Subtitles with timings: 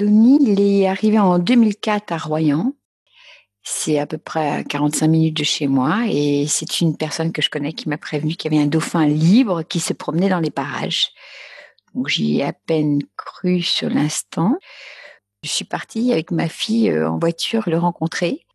[0.00, 2.72] Il est arrivé en 2004 à Royan.
[3.64, 7.42] C'est à peu près à 45 minutes de chez moi et c'est une personne que
[7.42, 10.40] je connais qui m'a prévenu qu'il y avait un dauphin libre qui se promenait dans
[10.40, 11.08] les parages.
[11.94, 14.56] Donc j'y ai à peine cru sur l'instant.
[15.42, 18.46] Je suis partie avec ma fille euh, en voiture le rencontrer.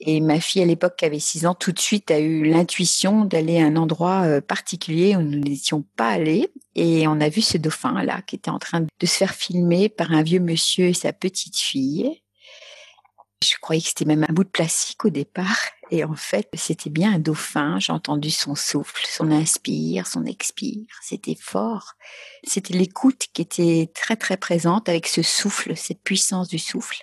[0.00, 3.26] Et ma fille, à l'époque, qui avait 6 ans, tout de suite a eu l'intuition
[3.26, 6.50] d'aller à un endroit euh, particulier où nous n'étions pas allés.
[6.74, 10.12] Et on a vu ce dauphin-là qui était en train de se faire filmer par
[10.12, 12.22] un vieux monsieur et sa petite fille.
[13.42, 15.58] Je croyais que c'était même un bout de plastique au départ.
[15.90, 17.78] Et en fait, c'était bien un dauphin.
[17.78, 20.86] J'ai entendu son souffle, son inspire, son expire.
[21.02, 21.94] C'était fort.
[22.44, 27.02] C'était l'écoute qui était très, très présente avec ce souffle, cette puissance du souffle.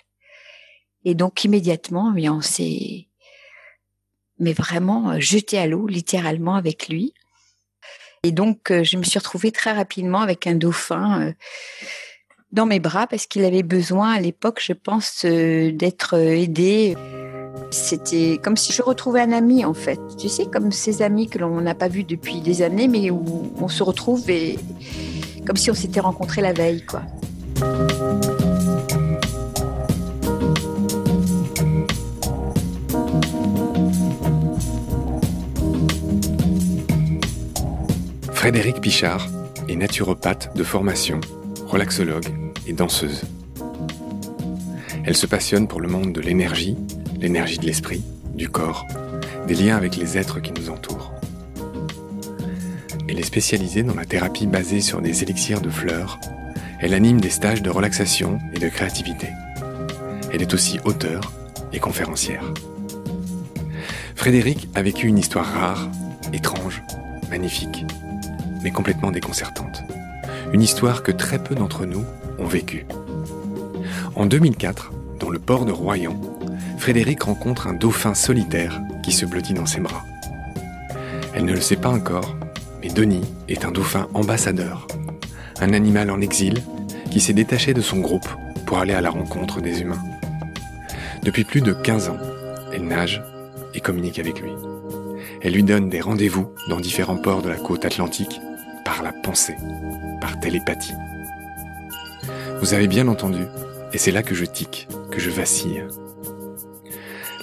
[1.04, 3.08] Et donc, immédiatement, on s'est,
[4.38, 7.12] mais vraiment euh, jeté à l'eau, littéralement avec lui.
[8.22, 11.32] Et donc, euh, je me suis retrouvée très rapidement avec un dauphin euh,
[12.52, 16.96] dans mes bras parce qu'il avait besoin à l'époque, je pense, d'être aidé.
[17.70, 20.00] C'était comme si je retrouvais un ami en fait.
[20.18, 23.52] Tu sais, comme ces amis que l'on n'a pas vus depuis des années, mais où
[23.60, 24.58] on se retrouve et
[25.46, 27.02] comme si on s'était rencontrés la veille, quoi.
[38.38, 39.26] Frédéric Pichard
[39.68, 41.20] est naturopathe de formation
[41.66, 42.28] relaxologue
[42.68, 43.22] et danseuse.
[45.04, 46.76] Elle se passionne pour le monde de l'énergie,
[47.18, 48.04] l'énergie de l'esprit,
[48.36, 48.86] du corps,
[49.48, 51.12] des liens avec les êtres qui nous entourent.
[53.08, 56.20] Elle est spécialisée dans la thérapie basée sur des élixirs de fleurs.
[56.78, 59.26] Elle anime des stages de relaxation et de créativité.
[60.32, 61.32] Elle est aussi auteure
[61.72, 62.44] et conférencière.
[64.14, 65.88] Frédéric a vécu une histoire rare,
[66.32, 66.84] étrange,
[67.30, 67.84] magnifique,
[68.70, 69.84] complètement déconcertante
[70.52, 72.04] une histoire que très peu d'entre nous
[72.38, 72.86] ont vécue.
[74.14, 76.18] En 2004, dans le port de Royan,
[76.78, 80.04] Frédéric rencontre un dauphin solitaire qui se blottit dans ses bras.
[81.34, 82.36] Elle ne le sait pas encore,
[82.80, 84.86] mais Denis est un dauphin ambassadeur,
[85.60, 86.62] un animal en exil
[87.10, 88.28] qui s'est détaché de son groupe
[88.66, 90.02] pour aller à la rencontre des humains.
[91.22, 92.18] Depuis plus de 15 ans,
[92.72, 93.22] elle nage
[93.74, 94.52] et communique avec lui.
[95.42, 98.40] Elle lui donne des rendez-vous dans différents ports de la côte atlantique
[98.88, 99.56] par la pensée
[100.18, 100.94] par télépathie.
[102.62, 103.42] Vous avez bien entendu,
[103.92, 105.84] et c'est là que je tique, que je vacille.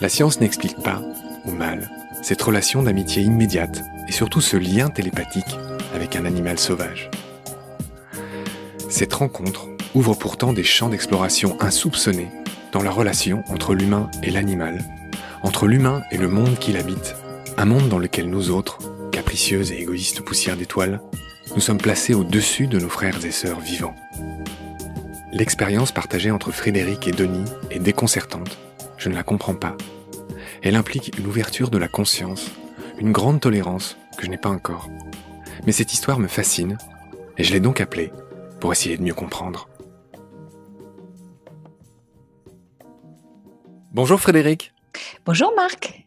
[0.01, 1.03] La science n'explique pas,
[1.45, 1.91] ou mal,
[2.23, 5.59] cette relation d'amitié immédiate et surtout ce lien télépathique
[5.93, 7.11] avec un animal sauvage.
[8.89, 12.31] Cette rencontre ouvre pourtant des champs d'exploration insoupçonnés
[12.71, 14.83] dans la relation entre l'humain et l'animal,
[15.43, 17.15] entre l'humain et le monde qu'il habite,
[17.55, 18.79] un monde dans lequel nous autres,
[19.11, 21.01] capricieuses et égoïstes poussières d'étoiles,
[21.53, 23.95] nous sommes placés au-dessus de nos frères et sœurs vivants.
[25.31, 28.57] L'expérience partagée entre Frédéric et Denis est déconcertante.
[28.97, 29.75] Je ne la comprends pas.
[30.63, 32.51] Elle implique une ouverture de la conscience,
[32.97, 34.89] une grande tolérance que je n'ai pas encore.
[35.65, 36.77] Mais cette histoire me fascine,
[37.37, 38.11] et je l'ai donc appelée
[38.59, 39.67] pour essayer de mieux comprendre.
[43.91, 44.73] Bonjour Frédéric.
[45.25, 46.05] Bonjour Marc.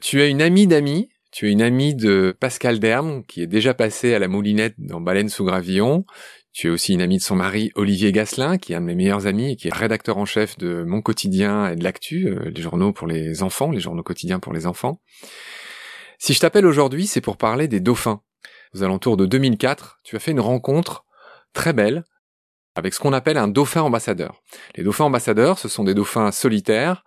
[0.00, 3.72] Tu es une amie d'amis tu es une amie de Pascal Derme, qui est déjà
[3.72, 6.04] passé à la moulinette dans Baleine sous Gravillon.
[6.52, 8.96] Tu es aussi une amie de son mari, Olivier Gasselin, qui est un de mes
[8.96, 12.50] meilleurs amis et qui est rédacteur en chef de Mon Quotidien et de l'Actu, euh,
[12.52, 15.00] les journaux pour les enfants, les journaux quotidiens pour les enfants.
[16.18, 18.20] Si je t'appelle aujourd'hui, c'est pour parler des dauphins.
[18.74, 21.04] Aux alentours de 2004, tu as fait une rencontre
[21.52, 22.02] très belle
[22.74, 24.42] avec ce qu'on appelle un dauphin ambassadeur.
[24.74, 27.04] Les dauphins ambassadeurs, ce sont des dauphins solitaires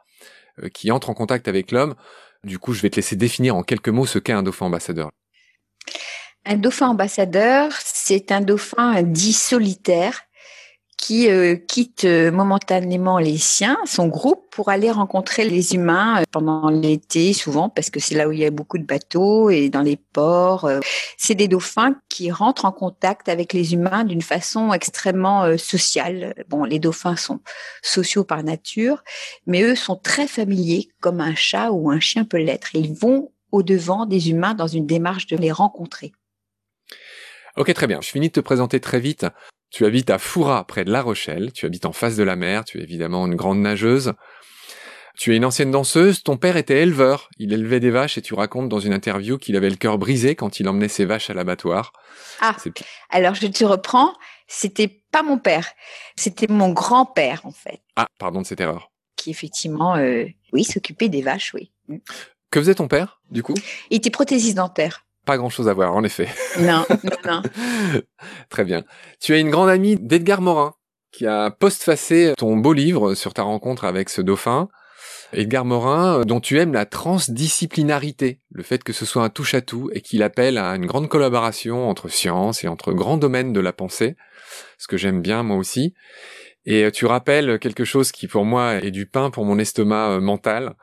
[0.64, 1.96] euh, qui entrent en contact avec l'homme
[2.44, 5.12] du coup, je vais te laisser définir en quelques mots ce qu'est un dauphin ambassadeur.
[6.46, 10.22] Un dauphin ambassadeur, c'est un dauphin dit solitaire
[11.02, 16.24] qui euh, quitte euh, momentanément les siens, son groupe, pour aller rencontrer les humains euh,
[16.32, 19.70] pendant l'été, souvent, parce que c'est là où il y a beaucoup de bateaux et
[19.70, 20.70] dans les ports.
[21.18, 26.36] C'est des dauphins qui rentrent en contact avec les humains d'une façon extrêmement sociale.
[26.50, 27.40] Bon, les dauphins sont
[27.82, 29.04] sociaux par nature,
[29.48, 32.76] mais eux sont très familiers, comme un chat ou un chien peut l'être.
[32.76, 36.12] Ils vont au-devant des humains dans une démarche de les rencontrer.
[37.58, 38.00] Ok, très bien.
[38.02, 39.26] Je finis de te présenter très vite.
[39.72, 41.54] Tu habites à Foura, près de La Rochelle.
[41.54, 42.66] Tu habites en face de la mer.
[42.66, 44.14] Tu es évidemment une grande nageuse.
[45.18, 46.24] Tu es une ancienne danseuse.
[46.24, 47.30] Ton père était éleveur.
[47.38, 50.36] Il élevait des vaches et tu racontes dans une interview qu'il avait le cœur brisé
[50.36, 51.94] quand il emmenait ses vaches à l'abattoir.
[52.42, 52.56] Ah.
[53.10, 54.14] Alors je te reprends.
[54.48, 55.70] C'était pas mon père.
[56.18, 57.82] C'était mon grand-père, en fait.
[57.96, 58.92] Ah, pardon de cette erreur.
[59.16, 61.72] Qui effectivement, euh, oui, s'occupait des vaches, oui.
[62.50, 63.54] Que faisait ton père, du coup?
[63.90, 65.06] Il était prothésiste dentaire.
[65.26, 66.28] Pas grand-chose à voir, en effet.
[66.60, 67.42] Non, non, non.
[68.50, 68.84] Très bien.
[69.20, 70.74] Tu es une grande amie d'Edgar Morin.
[71.12, 74.70] qui a postfacé ton beau livre sur ta rencontre avec ce dauphin.
[75.34, 80.02] Edgar Morin, dont tu aimes la transdisciplinarité, le fait que ce soit un touche-à-tout et
[80.02, 84.18] qu'il appelle à une grande collaboration entre sciences et entre grands domaines de la pensée,
[84.78, 85.94] ce que j'aime bien moi aussi.
[86.66, 90.20] Et tu rappelles quelque chose qui pour moi est du pain pour mon estomac euh,
[90.20, 90.76] mental.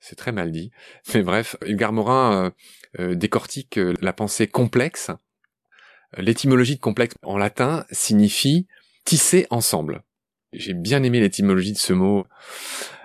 [0.00, 0.70] C'est très mal dit.
[1.14, 2.50] Mais bref, Edgar Morin euh, euh,
[2.98, 5.10] décortique la pensée complexe.
[6.16, 8.66] L'étymologie de complexe en latin signifie
[9.04, 10.02] tisser ensemble.
[10.52, 12.24] J'ai bien aimé l'étymologie de ce mot.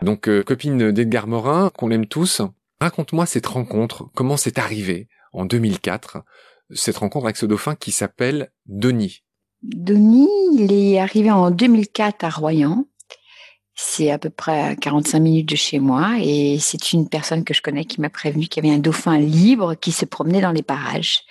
[0.01, 2.41] Donc, euh, copine d'Edgar Morin, qu'on aime tous,
[2.79, 6.23] raconte-moi cette rencontre, comment c'est arrivé en 2004,
[6.71, 9.23] cette rencontre avec ce dauphin qui s'appelle Denis?
[9.63, 12.85] Denis, il est arrivé en 2004 à Royan.
[13.81, 17.53] C'est à peu près à 45 minutes de chez moi et c'est une personne que
[17.53, 20.51] je connais qui m'a prévenu qu'il y avait un dauphin libre qui se promenait dans
[20.51, 21.21] les parages.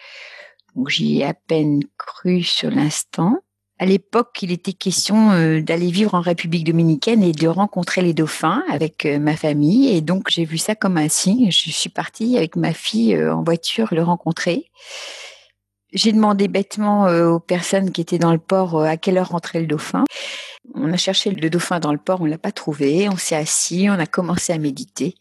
[0.74, 3.36] Donc j'y ai à peine cru sur l'instant.
[3.78, 8.14] À l'époque, il était question euh, d'aller vivre en République dominicaine et de rencontrer les
[8.14, 9.94] dauphins avec euh, ma famille.
[9.94, 11.50] Et donc, j'ai vu ça comme un signe.
[11.50, 14.64] Je suis partie avec ma fille euh, en voiture le rencontrer.
[15.92, 19.66] J'ai demandé bêtement aux personnes qui étaient dans le port à quelle heure rentrait le
[19.66, 20.04] dauphin.
[20.74, 23.08] On a cherché le dauphin dans le port, on l'a pas trouvé.
[23.08, 25.14] On s'est assis, on a commencé à méditer.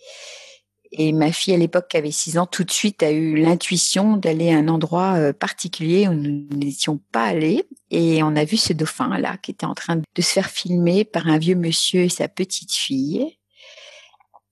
[0.92, 4.18] Et ma fille, à l'époque, qui avait 6 ans, tout de suite a eu l'intuition
[4.18, 7.68] d'aller à un endroit euh, particulier où nous n'étions pas allés.
[7.92, 11.28] Et on a vu ce dauphin-là qui était en train de se faire filmer par
[11.28, 13.38] un vieux monsieur et sa petite fille.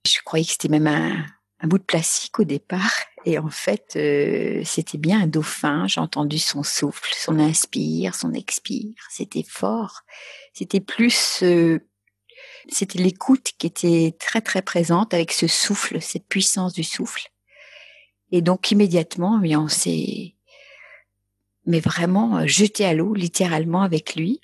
[0.05, 1.25] Je croyais que c'était même un,
[1.67, 2.93] bout de plastique au départ.
[3.25, 5.87] Et en fait, euh, c'était bien un dauphin.
[5.87, 8.93] J'ai entendu son souffle, son inspire, son expire.
[9.09, 10.01] C'était fort.
[10.55, 11.43] C'était plus...
[11.43, 11.79] Euh,
[12.67, 17.27] c'était l'écoute qui était très très présente avec ce souffle, cette puissance du souffle.
[18.31, 20.35] Et donc immédiatement, eh on s'est,
[21.65, 24.41] mais vraiment euh, jeté à l'eau, littéralement avec lui.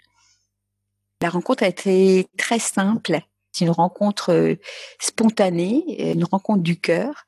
[1.22, 3.19] La rencontre a été très simple.
[3.52, 4.56] C'est une rencontre euh,
[5.00, 7.25] spontanée, une rencontre du cœur.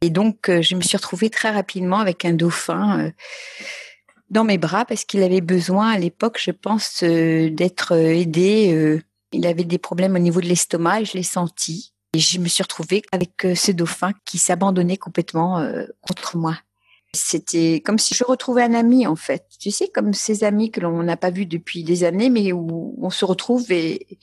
[0.00, 3.12] Et donc, euh, je me suis retrouvée très rapidement avec un dauphin
[4.30, 9.00] dans mes bras parce qu'il avait besoin à l'époque, je pense, d'être aidé
[9.32, 11.92] il avait des problèmes au niveau de l'estomac je l'ai senti.
[12.14, 16.56] Et je me suis retrouvée avec euh, ce dauphin qui s'abandonnait complètement euh, contre moi.
[17.12, 19.44] C'était comme si je retrouvais un ami en fait.
[19.60, 22.96] Tu sais, comme ces amis que l'on n'a pas vus depuis des années, mais où
[23.00, 24.18] on se retrouve et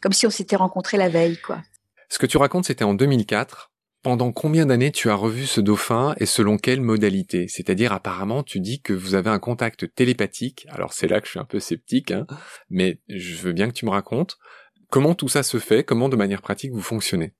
[0.00, 1.62] comme si on s'était rencontrés la veille, quoi.
[2.08, 3.69] Ce que tu racontes, c'était en 2004.
[4.02, 7.48] Pendant combien d'années tu as revu ce dauphin et selon quelle modalité?
[7.48, 10.66] C'est-à-dire apparemment tu dis que vous avez un contact télépathique.
[10.70, 12.26] Alors c'est là que je suis un peu sceptique, hein,
[12.70, 14.38] mais je veux bien que tu me racontes
[14.90, 17.32] comment tout ça se fait, comment de manière pratique vous fonctionnez?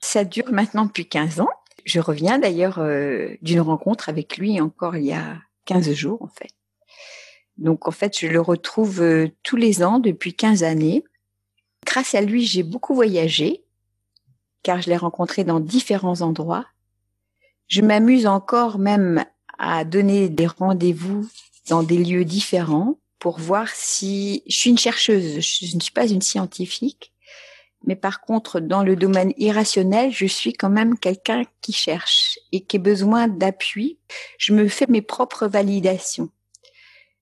[0.00, 1.50] Ça dure maintenant depuis 15 ans.
[1.84, 6.28] Je reviens d'ailleurs euh, d'une rencontre avec lui encore il y a 15 jours en
[6.28, 6.50] fait.
[7.58, 11.04] Donc en fait je le retrouve euh, tous les ans depuis 15 années.
[11.84, 13.63] Grâce à lui j'ai beaucoup voyagé
[14.64, 16.66] car je l'ai rencontré dans différents endroits.
[17.68, 19.24] Je m'amuse encore même
[19.58, 21.28] à donner des rendez-vous
[21.68, 26.08] dans des lieux différents pour voir si je suis une chercheuse, je ne suis pas
[26.08, 27.12] une scientifique,
[27.86, 32.62] mais par contre dans le domaine irrationnel, je suis quand même quelqu'un qui cherche et
[32.62, 33.98] qui a besoin d'appui.
[34.38, 36.30] Je me fais mes propres validations.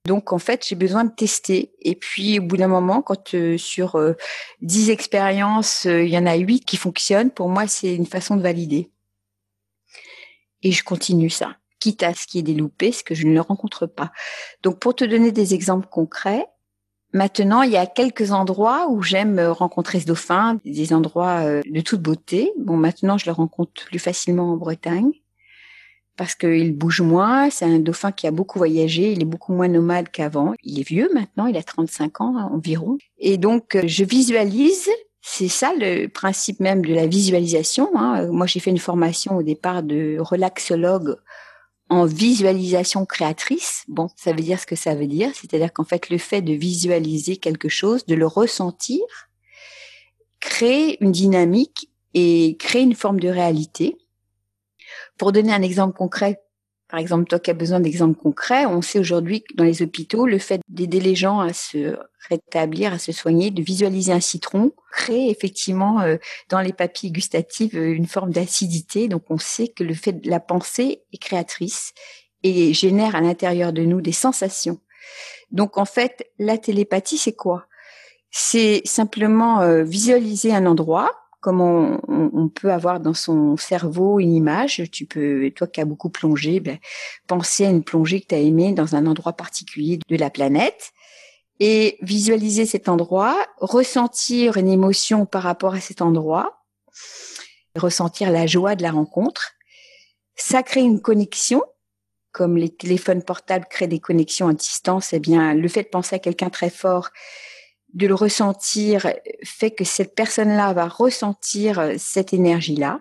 [0.06, 1.72] Donc en fait, j'ai besoin de tester.
[1.80, 4.14] Et puis au bout d'un moment, quand euh, sur euh,
[4.88, 8.42] expériences, euh, il y en a huit qui fonctionnent, pour moi, c'est une façon de
[8.42, 8.90] valider.
[10.62, 13.40] Et je continue ça, quitte à ce qui est des loupés, ce que je ne
[13.40, 14.12] rencontre pas.
[14.62, 16.46] Donc pour te donner des exemples concrets,
[17.12, 22.00] maintenant il y a quelques endroits où j'aime rencontrer ce dauphin, des endroits de toute
[22.00, 22.52] beauté.
[22.58, 25.12] Bon, maintenant je le rencontre plus facilement en Bretagne
[26.22, 27.50] parce qu'il bouge moins.
[27.50, 29.10] C'est un dauphin qui a beaucoup voyagé.
[29.10, 30.54] Il est beaucoup moins nomade qu'avant.
[30.62, 31.46] Il est vieux maintenant.
[31.46, 32.96] Il a 35 ans environ.
[33.18, 34.88] Et donc, euh, je visualise.
[35.20, 37.90] C'est ça le principe même de la visualisation.
[37.96, 38.28] Hein.
[38.30, 41.16] Moi, j'ai fait une formation au départ de relaxologue
[41.88, 43.82] en visualisation créatrice.
[43.88, 45.32] Bon, ça veut dire ce que ça veut dire.
[45.34, 49.02] C'est-à-dire qu'en fait, le fait de visualiser quelque chose, de le ressentir,
[50.38, 53.96] crée une dynamique et crée une forme de réalité.
[55.18, 56.40] Pour donner un exemple concret,
[56.92, 60.26] par exemple, toi qui as besoin d'exemples concrets, on sait aujourd'hui que dans les hôpitaux,
[60.26, 61.96] le fait d'aider les gens à se
[62.28, 66.18] rétablir, à se soigner, de visualiser un citron, crée effectivement euh,
[66.50, 69.08] dans les papilles gustatives euh, une forme d'acidité.
[69.08, 71.94] Donc on sait que le fait de la pensée est créatrice
[72.42, 74.78] et génère à l'intérieur de nous des sensations.
[75.50, 77.68] Donc en fait, la télépathie, c'est quoi?
[78.30, 81.10] C'est simplement euh, visualiser un endroit,
[81.42, 84.82] comme on, peut avoir dans son cerveau une image.
[84.92, 86.78] Tu peux, toi qui as beaucoup plongé, ben,
[87.26, 90.92] penser à une plongée que tu as aimée dans un endroit particulier de la planète.
[91.58, 96.64] et visualiser cet endroit, ressentir une émotion par rapport à cet endroit,
[97.76, 99.52] ressentir la joie de la rencontre.
[100.36, 101.62] Ça crée une connexion,
[102.32, 105.12] comme les téléphones portables créent des connexions à distance.
[105.12, 107.10] Eh bien, le fait de penser à quelqu'un très fort,
[107.94, 109.06] de le ressentir,
[109.44, 113.00] fait que cette personne-là va ressentir cette énergie-là.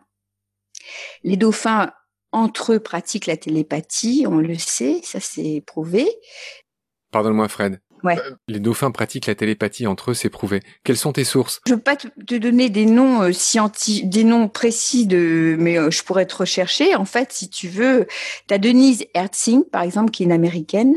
[1.24, 1.92] Les dauphins
[2.32, 6.08] entre eux pratiquent la télépathie, on le sait, ça c'est prouvé.
[7.12, 7.80] Pardonne-moi Fred.
[8.04, 8.18] Ouais.
[8.18, 10.62] Euh, les dauphins pratiquent la télépathie entre eux, c'est prouvé.
[10.84, 11.62] Quelles sont tes sources?
[11.68, 15.92] Je veux pas te, donner des noms euh, scientifiques, des noms précis de, mais euh,
[15.92, 16.96] je pourrais te rechercher.
[16.96, 18.08] En fait, si tu veux,
[18.48, 20.96] tu as Denise Herzing, par exemple, qui est une américaine,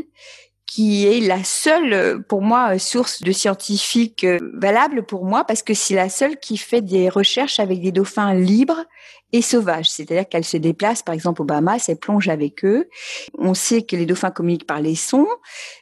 [0.67, 5.95] qui est la seule, pour moi, source de scientifiques valable pour moi, parce que c'est
[5.95, 8.83] la seule qui fait des recherches avec des dauphins libres
[9.31, 9.89] et sauvages.
[9.89, 12.89] C'est-à-dire qu'elle se déplace, par exemple, au Bahamas, elle plonge avec eux.
[13.37, 15.27] On sait que les dauphins communiquent par les sons,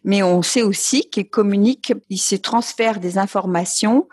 [0.03, 4.07] mais on sait aussi qu'ils communiquent, ils se transfèrent des informations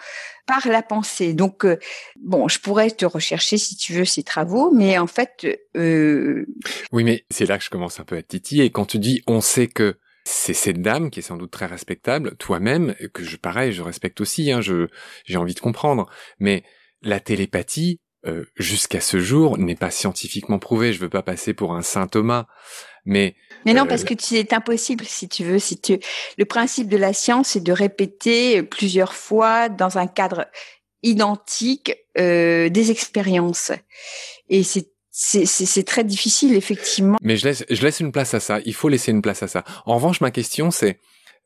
[0.46, 1.32] par la pensée.
[1.32, 1.78] Donc, euh,
[2.20, 5.46] bon, je pourrais te rechercher si tu veux ces travaux, mais en fait...
[5.76, 6.44] Euh...
[6.92, 8.70] Oui, mais c'est là que je commence un peu à titiller.
[8.70, 12.36] Quand tu dis on sait que c'est cette dame qui est sans doute très respectable,
[12.36, 14.88] toi-même, que je, pareil, je respecte aussi, hein, je,
[15.24, 16.08] j'ai envie de comprendre.
[16.38, 16.62] Mais
[17.02, 20.92] la télépathie, euh, jusqu'à ce jour, n'est pas scientifiquement prouvé.
[20.92, 22.46] Je veux pas passer pour un saint Thomas,
[23.06, 23.34] mais
[23.64, 25.58] mais non, euh, parce que c'est impossible si tu veux.
[25.58, 25.98] Si tu
[26.36, 30.46] le principe de la science, c'est de répéter plusieurs fois dans un cadre
[31.02, 33.72] identique euh, des expériences,
[34.50, 37.18] et c'est c'est très difficile effectivement.
[37.22, 38.60] Mais je laisse, je laisse une place à ça.
[38.64, 39.64] Il faut laisser une place à ça.
[39.84, 40.98] En revanche, ma question c'est,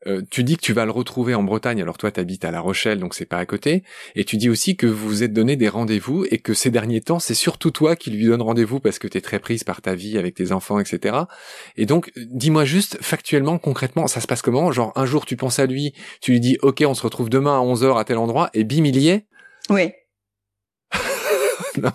[0.07, 1.81] euh, tu dis que tu vas le retrouver en Bretagne.
[1.81, 3.83] Alors toi, tu habites à La Rochelle, donc c'est pas à côté.
[4.15, 7.01] Et tu dis aussi que vous vous êtes donné des rendez-vous et que ces derniers
[7.01, 9.81] temps, c'est surtout toi qui lui donne rendez-vous parce que tu es très prise par
[9.81, 11.17] ta vie avec tes enfants, etc.
[11.75, 14.71] Et donc, dis-moi juste factuellement, concrètement, ça se passe comment?
[14.71, 17.59] Genre un jour, tu penses à lui, tu lui dis, ok, on se retrouve demain
[17.59, 19.25] à 11h à tel endroit, et bim, il y est?
[19.69, 19.91] Oui.
[21.81, 21.91] non,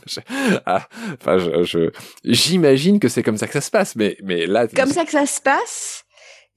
[0.67, 0.89] ah,
[1.21, 1.91] enfin, je,
[2.25, 4.67] j'imagine que c'est comme ça que ça se passe, mais mais là.
[4.69, 6.05] Comme ça que ça se passe.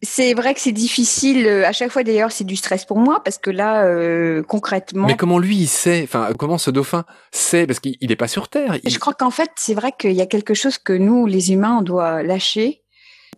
[0.06, 1.48] C'est vrai que c'est difficile.
[1.48, 5.08] Euh, à chaque fois, d'ailleurs, c'est du stress pour moi parce que là, euh, concrètement.
[5.08, 8.50] Mais comment lui, il sait Enfin, comment ce dauphin sait Parce qu'il n'est pas sur
[8.50, 8.78] Terre.
[8.86, 11.78] Je crois qu'en fait, c'est vrai qu'il y a quelque chose que nous, les humains,
[11.80, 12.84] on doit lâcher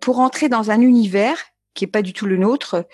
[0.00, 1.36] pour entrer dans un univers
[1.76, 2.84] qui est pas du tout le nôtre,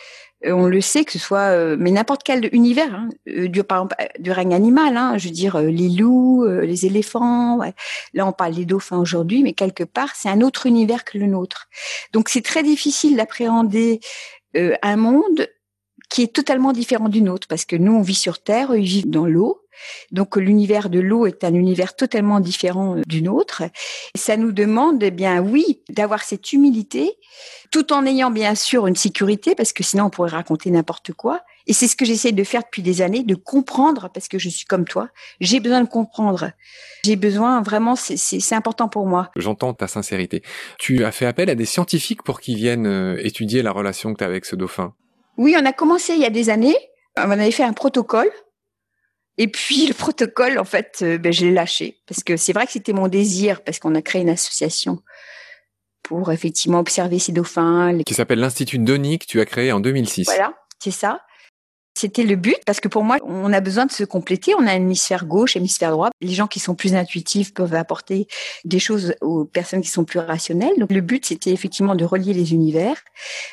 [0.44, 3.78] on le sait que ce soit, euh, mais n'importe quel univers, hein, euh, du, par
[3.78, 7.58] exemple du règne animal, hein, je veux dire les loups, les éléphants.
[8.14, 11.26] Là, on parle des dauphins aujourd'hui, mais quelque part, c'est un autre univers que le
[11.26, 11.68] nôtre.
[12.12, 14.00] Donc, c'est très difficile d'appréhender
[14.54, 15.48] un monde
[16.10, 19.10] qui est totalement différent du nôtre, parce que nous, on vit sur Terre, ils vivent
[19.10, 19.61] dans l'eau.
[20.10, 23.62] Donc l'univers de l'eau est un univers totalement différent du nôtre.
[24.14, 27.18] Ça nous demande, eh bien oui, d'avoir cette humilité,
[27.70, 31.40] tout en ayant bien sûr une sécurité, parce que sinon on pourrait raconter n'importe quoi.
[31.66, 34.48] Et c'est ce que j'essaie de faire depuis des années, de comprendre, parce que je
[34.48, 35.08] suis comme toi.
[35.40, 36.50] J'ai besoin de comprendre.
[37.04, 39.30] J'ai besoin, vraiment, c'est important pour moi.
[39.36, 40.42] J'entends ta sincérité.
[40.78, 44.18] Tu as fait appel à des scientifiques pour qu'ils viennent euh, étudier la relation que
[44.18, 44.94] tu as avec ce dauphin?
[45.36, 46.76] Oui, on a commencé il y a des années.
[47.16, 48.30] On avait fait un protocole.
[49.38, 52.66] Et puis le protocole, en fait, euh, ben, je l'ai lâché parce que c'est vrai
[52.66, 55.02] que c'était mon désir parce qu'on a créé une association
[56.02, 57.98] pour effectivement observer ces dauphins.
[58.04, 60.26] Qui s'appelle l'Institut que tu as créé en 2006.
[60.26, 61.20] Voilà, c'est ça.
[61.94, 64.54] C'était le but parce que pour moi, on a besoin de se compléter.
[64.54, 66.10] On a un hémisphère gauche, hémisphère droit.
[66.20, 68.26] Les gens qui sont plus intuitifs peuvent apporter
[68.64, 70.72] des choses aux personnes qui sont plus rationnelles.
[70.78, 72.96] Donc le but, c'était effectivement de relier les univers.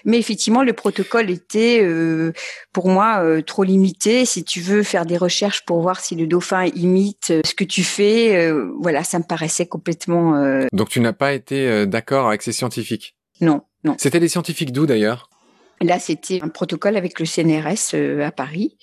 [0.05, 2.31] Mais effectivement, le protocole était euh,
[2.71, 4.25] pour moi euh, trop limité.
[4.25, 7.65] Si tu veux faire des recherches pour voir si le dauphin imite euh, ce que
[7.65, 10.33] tu fais, voilà, ça me paraissait complètement.
[10.71, 13.15] Donc tu n'as pas été d'accord avec ces scientifiques?
[13.41, 13.95] Non, non.
[13.97, 15.29] C'était des scientifiques d'où d'ailleurs?
[15.81, 18.77] Là, c'était un protocole avec le CNRS euh, à Paris.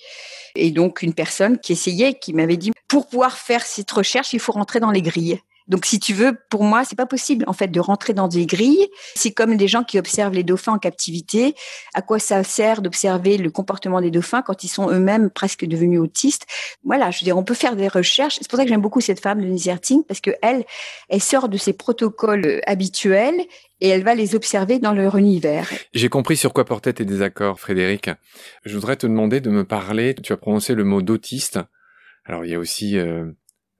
[0.55, 4.39] Et donc, une personne qui essayait, qui m'avait dit, pour pouvoir faire cette recherche, il
[4.39, 5.39] faut rentrer dans les grilles.
[5.67, 8.45] Donc, si tu veux, pour moi, c'est pas possible, en fait, de rentrer dans des
[8.45, 8.87] grilles.
[9.15, 11.55] C'est comme des gens qui observent les dauphins en captivité.
[11.93, 15.99] À quoi ça sert d'observer le comportement des dauphins quand ils sont eux-mêmes presque devenus
[15.99, 16.45] autistes?
[16.83, 17.11] Voilà.
[17.11, 18.37] Je veux dire, on peut faire des recherches.
[18.39, 20.65] C'est pour ça que j'aime beaucoup cette femme, Denise Zerting, parce que elle,
[21.19, 23.41] sort de ses protocoles euh, habituels
[23.81, 25.69] et elle va les observer dans leur univers.
[25.93, 28.09] J'ai compris sur quoi portaient tes désaccords, Frédéric.
[28.65, 31.59] Je voudrais te demander de me parler, tu as prononcé le mot d'autiste.
[32.25, 33.25] Alors il y a aussi euh,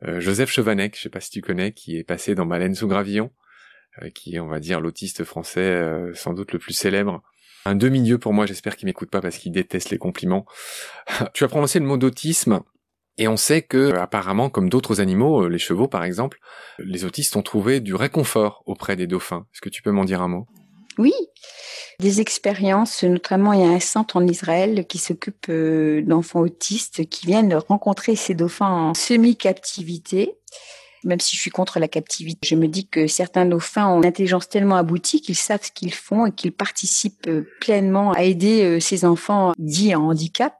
[0.01, 3.31] Joseph Chevanec, je sais pas si tu connais, qui est passé dans Baleine sous gravillon,
[4.01, 7.23] euh, qui est, on va dire, l'autiste français euh, sans doute le plus célèbre.
[7.65, 10.45] Un demi-dieu pour moi, j'espère qu'il m'écoute pas parce qu'il déteste les compliments.
[11.33, 12.61] tu as prononcé le mot d'autisme,
[13.17, 16.39] et on sait que, apparemment, comme d'autres animaux, les chevaux par exemple,
[16.77, 19.47] les autistes ont trouvé du réconfort auprès des dauphins.
[19.53, 20.47] Est-ce que tu peux m'en dire un mot?
[20.97, 21.13] Oui,
[21.99, 27.07] des expériences, notamment il y a un centre en Israël qui s'occupe euh, d'enfants autistes
[27.09, 30.37] qui viennent rencontrer ces dauphins en semi-captivité.
[31.03, 34.05] Même si je suis contre la captivité, je me dis que certains dauphins ont une
[34.05, 38.63] intelligence tellement aboutie qu'ils savent ce qu'ils font et qu'ils participent euh, pleinement à aider
[38.63, 40.53] euh, ces enfants dits en handicap.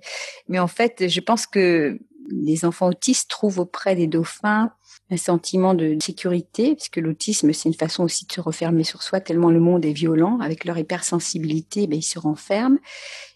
[0.48, 4.72] Mais en fait, je pense que les enfants autistes trouvent auprès des dauphins
[5.10, 9.04] un sentiment de sécurité, parce que l'autisme, c'est une façon aussi de se refermer sur
[9.04, 10.40] soi, tellement le monde est violent.
[10.40, 12.80] Avec leur hypersensibilité, ben, ils se renferment.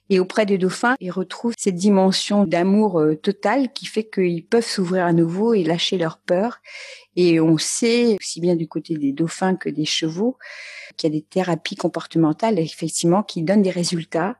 [0.10, 4.66] Et auprès des dauphins, ils retrouvent cette dimension d'amour euh, total qui fait qu'ils peuvent
[4.66, 6.60] s'ouvrir à nouveau et lâcher leur peur.
[7.16, 10.38] Et on sait, aussi bien du côté des dauphins que des chevaux,
[10.98, 14.36] qu'il y a des thérapies comportementales, effectivement, qui donnent des résultats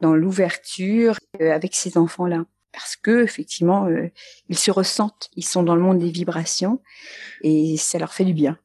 [0.00, 4.10] dans l'ouverture euh, avec ces enfants-là parce que effectivement euh,
[4.48, 6.80] ils se ressentent, ils sont dans le monde des vibrations
[7.42, 8.58] et ça leur fait du bien.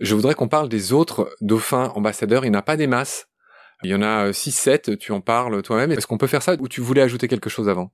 [0.00, 3.28] Je voudrais qu'on parle des autres dauphins ambassadeurs, il n'y en a pas des masses.
[3.84, 5.90] Il y en a 6 euh, 7, tu en parles toi-même.
[5.90, 7.90] Est-ce qu'on peut faire ça ou tu voulais ajouter quelque chose avant?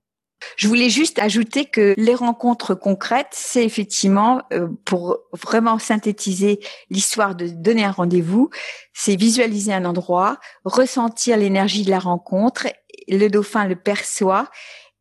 [0.56, 6.60] Je voulais juste ajouter que les rencontres concrètes, c'est effectivement, euh, pour vraiment synthétiser
[6.90, 8.50] l'histoire de donner un rendez-vous,
[8.92, 12.68] c'est visualiser un endroit, ressentir l'énergie de la rencontre,
[13.08, 14.48] le dauphin le perçoit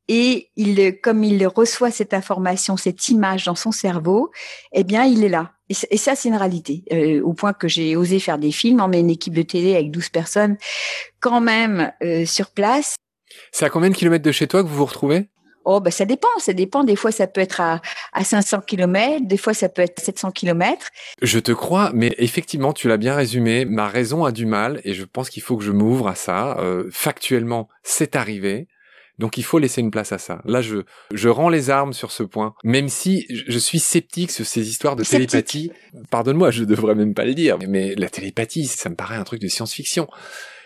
[0.08, 4.32] et il, comme il reçoit cette information, cette image dans son cerveau,
[4.72, 5.52] eh bien, il est là.
[5.70, 6.84] Et, ça, c'est une réalité.
[6.94, 9.76] Euh, au point que j'ai osé faire des films, on met une équipe de télé
[9.76, 10.58] avec 12 personnes,
[11.20, 12.96] quand même euh, sur place.
[13.52, 15.28] C'est à combien de kilomètres de chez toi que vous vous retrouvez?
[15.70, 16.86] Oh, ben ça dépend, ça dépend.
[16.86, 17.82] Des fois, ça peut être à,
[18.14, 20.88] à 500 km, des fois, ça peut être à 700 km.
[21.22, 23.66] Je te crois, mais effectivement, tu l'as bien résumé.
[23.66, 26.58] Ma raison a du mal et je pense qu'il faut que je m'ouvre à ça.
[26.60, 28.70] Euh, factuellement, c'est arrivé.
[29.19, 30.41] Donc il faut laisser une place à ça.
[30.45, 30.77] Là, je,
[31.13, 34.95] je rends les armes sur ce point, même si je suis sceptique sur ces histoires
[34.95, 35.71] de télépathie.
[36.12, 39.41] Pardonne-moi, je devrais même pas le dire, mais la télépathie, ça me paraît un truc
[39.41, 40.08] de science-fiction.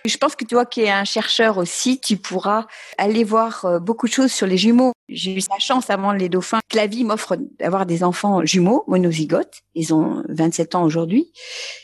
[0.05, 2.65] Je pense que toi qui es un chercheur aussi, tu pourras
[2.97, 4.93] aller voir euh, beaucoup de choses sur les jumeaux.
[5.09, 8.83] J'ai eu la chance avant les dauphins que la vie m'offre d'avoir des enfants jumeaux,
[8.87, 9.61] monozygotes.
[9.75, 11.31] Ils ont 27 ans aujourd'hui.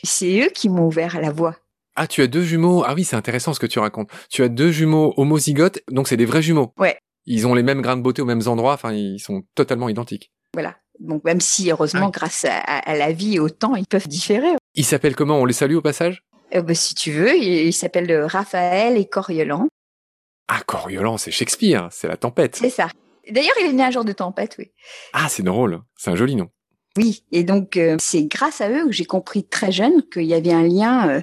[0.02, 1.56] C'est eux qui m'ont ouvert la voie.
[2.00, 2.84] Ah, tu as deux jumeaux.
[2.86, 4.08] Ah oui, c'est intéressant ce que tu racontes.
[4.30, 6.72] Tu as deux jumeaux homozygotes, donc c'est des vrais jumeaux.
[6.78, 6.96] Ouais.
[7.26, 10.30] Ils ont les mêmes grains de beauté aux mêmes endroits, enfin, ils sont totalement identiques.
[10.54, 10.76] Voilà.
[11.00, 14.52] Donc même si, heureusement, ah grâce à, la vie et au temps, ils peuvent différer.
[14.76, 15.40] Ils s'appellent comment?
[15.40, 16.22] On les salue au passage?
[16.54, 19.66] Euh, bah, Si tu veux, ils s'appellent Raphaël et Coriolan.
[20.46, 22.54] Ah, Coriolan, c'est Shakespeare, c'est la tempête.
[22.54, 22.86] C'est ça.
[23.28, 24.70] D'ailleurs, il est né un jour de tempête, oui.
[25.14, 26.48] Ah, c'est drôle, c'est un joli nom.
[26.98, 30.34] Oui, et donc euh, c'est grâce à eux que j'ai compris très jeune qu'il y
[30.34, 31.20] avait un lien euh,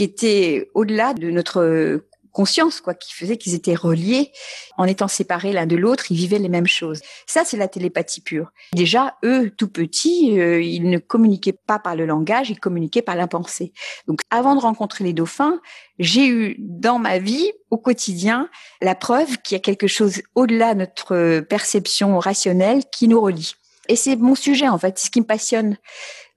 [0.00, 2.00] qui était au-delà de notre
[2.32, 4.32] conscience, quoi, qui faisait qu'ils étaient reliés
[4.78, 7.02] en étant séparés l'un de l'autre, ils vivaient les mêmes choses.
[7.26, 8.50] Ça, c'est la télépathie pure.
[8.72, 13.14] Déjà, eux, tout petits, euh, ils ne communiquaient pas par le langage, ils communiquaient par
[13.14, 13.74] la pensée.
[14.06, 15.60] Donc, avant de rencontrer les dauphins,
[15.98, 18.48] j'ai eu dans ma vie, au quotidien,
[18.80, 23.52] la preuve qu'il y a quelque chose au-delà de notre perception rationnelle qui nous relie.
[23.90, 25.76] Et c'est mon sujet, en fait, ce qui me passionne.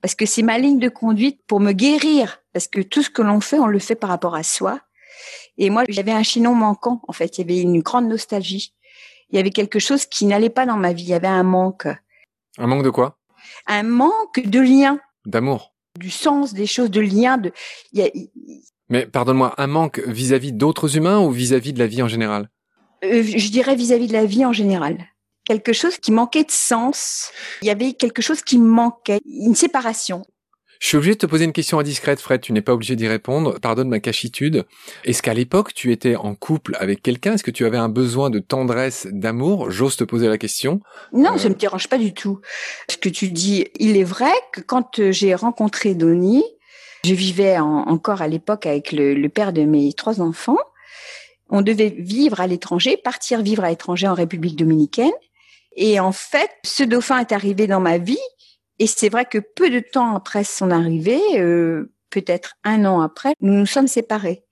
[0.03, 2.41] Parce que c'est ma ligne de conduite pour me guérir.
[2.51, 4.81] Parce que tout ce que l'on fait, on le fait par rapport à soi.
[5.57, 7.37] Et moi, j'avais un chinon manquant, en fait.
[7.37, 8.73] Il y avait une grande nostalgie.
[9.29, 11.03] Il y avait quelque chose qui n'allait pas dans ma vie.
[11.03, 11.87] Il y avait un manque.
[12.57, 13.17] Un manque de quoi?
[13.65, 14.99] Un manque de lien.
[15.25, 15.73] D'amour.
[15.97, 17.37] Du sens des choses, de lien.
[17.37, 17.53] De...
[18.89, 22.49] Mais pardonne-moi, un manque vis-à-vis d'autres humains ou vis-à-vis de la vie en général?
[23.05, 24.97] Euh, Je dirais vis à -vis de la vie en général
[25.45, 27.31] quelque chose qui manquait de sens.
[27.61, 30.23] Il y avait quelque chose qui manquait, une séparation.
[30.79, 32.41] Je suis obligé de te poser une question indiscrète, Fred.
[32.41, 33.57] Tu n'es pas obligé d'y répondre.
[33.61, 34.65] Pardonne ma cachitude.
[35.05, 37.35] Est-ce qu'à l'époque, tu étais en couple avec quelqu'un?
[37.35, 39.71] Est-ce que tu avais un besoin de tendresse, d'amour?
[39.71, 40.81] J'ose te poser la question.
[41.13, 42.41] Non, ça ça me dérange pas du tout.
[42.89, 46.43] Ce que tu dis, il est vrai que quand euh, j'ai rencontré Donny,
[47.05, 50.57] je vivais encore à l'époque avec le père de mes trois enfants.
[51.49, 55.11] On devait vivre à l'étranger, partir vivre à l'étranger en République dominicaine.
[55.75, 58.19] Et en fait, ce dauphin est arrivé dans ma vie.
[58.79, 63.33] Et c'est vrai que peu de temps après son arrivée, euh, peut-être un an après,
[63.41, 64.43] nous nous sommes séparés.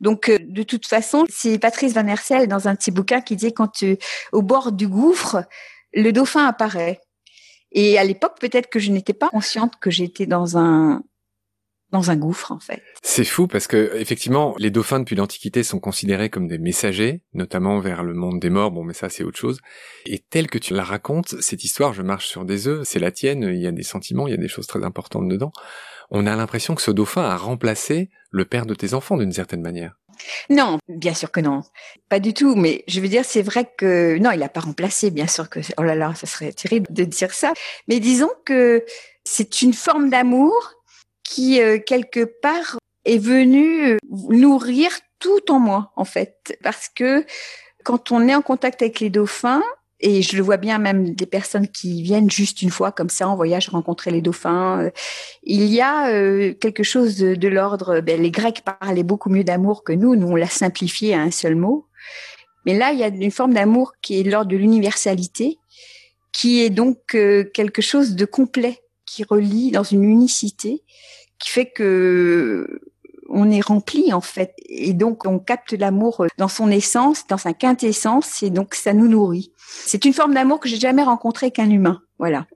[0.00, 3.52] Donc, euh, de toute façon, c'est Patrice Van Hersel dans un petit bouquin qui disait
[3.52, 3.98] quand tu,
[4.32, 5.44] au bord du gouffre,
[5.92, 7.00] le dauphin apparaît.
[7.72, 11.02] Et à l'époque, peut-être que je n'étais pas consciente que j'étais dans un
[11.92, 12.82] dans un gouffre en fait.
[13.02, 17.80] C'est fou parce que effectivement, les dauphins depuis l'Antiquité sont considérés comme des messagers, notamment
[17.80, 18.70] vers le monde des morts.
[18.70, 19.60] Bon, mais ça c'est autre chose.
[20.06, 23.10] Et tel que tu la racontes, cette histoire, je marche sur des œufs, c'est la
[23.10, 23.42] tienne.
[23.42, 25.52] Il y a des sentiments, il y a des choses très importantes dedans.
[26.10, 29.62] On a l'impression que ce dauphin a remplacé le père de tes enfants d'une certaine
[29.62, 29.96] manière.
[30.48, 31.62] Non, bien sûr que non.
[32.08, 32.54] Pas du tout.
[32.54, 35.10] Mais je veux dire, c'est vrai que non, il n'a pas remplacé.
[35.10, 37.52] Bien sûr que oh là là, ça serait terrible de dire ça.
[37.88, 38.84] Mais disons que
[39.24, 40.52] c'est une forme d'amour
[41.30, 44.90] qui, euh, quelque part, est venu nourrir
[45.20, 47.24] tout en moi, en fait, parce que
[47.84, 49.62] quand on est en contact avec les dauphins,
[50.00, 53.28] et je le vois bien même des personnes qui viennent juste une fois comme ça
[53.28, 54.80] en voyage rencontrer les dauphins.
[54.84, 54.90] Euh,
[55.42, 58.00] il y a euh, quelque chose de, l'ordre.
[58.00, 60.16] Ben, les Grecs parlaient beaucoup mieux d'amour que nous.
[60.16, 61.86] Nous on l'a simplifié à un seul mot.
[62.64, 65.58] Mais là il y a une forme d'amour qui est l'ordre de l'universalité,
[66.32, 70.82] qui est donc euh, quelque chose de complet, qui relie dans une unicité,
[71.40, 72.80] qui fait que
[73.30, 77.52] on est rempli en fait et donc on capte l'amour dans son essence, dans sa
[77.52, 79.52] quintessence et donc ça nous nourrit.
[79.68, 82.02] C'est une forme d'amour que j'ai jamais rencontrée qu'un humain.
[82.18, 82.46] Voilà.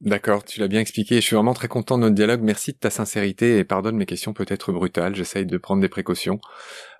[0.00, 1.16] D'accord, tu l'as bien expliqué.
[1.16, 2.40] Je suis vraiment très content de notre dialogue.
[2.42, 5.14] Merci de ta sincérité et pardonne mes questions peut-être brutales.
[5.14, 6.40] J'essaye de prendre des précautions.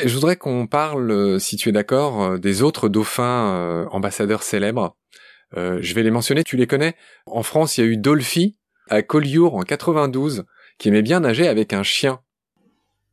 [0.04, 4.42] Je voudrais qu'on parle, euh, si tu es d'accord, euh, des autres dauphins euh, ambassadeurs
[4.42, 4.96] célèbres.
[5.56, 6.44] je vais les mentionner.
[6.44, 6.94] Tu les connais?
[7.24, 8.58] En France, il y a eu Dolphy
[8.90, 10.44] à Collioure en 92
[10.80, 12.18] qui aimait bien nager avec un chien.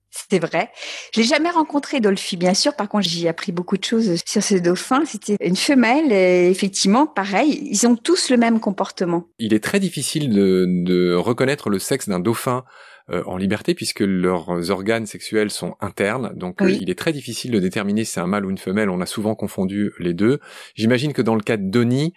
[0.10, 0.70] C'est vrai.
[1.14, 2.76] Je l'ai jamais rencontré Dolphy, bien sûr.
[2.76, 5.04] Par contre, j'ai appris beaucoup de choses sur ce dauphin.
[5.06, 9.28] C'était une femelle et effectivement, pareil, ils ont tous le même comportement.
[9.38, 12.64] Il est très difficile de, reconnaître le sexe d'un dauphin
[13.10, 16.32] euh, en liberté puisque leurs organes sexuels sont internes.
[16.36, 18.90] Donc, euh, il est très difficile de déterminer si c'est un mâle ou une femelle.
[18.90, 20.40] On a souvent confondu les deux.
[20.74, 22.14] J'imagine que dans le cas de Donnie,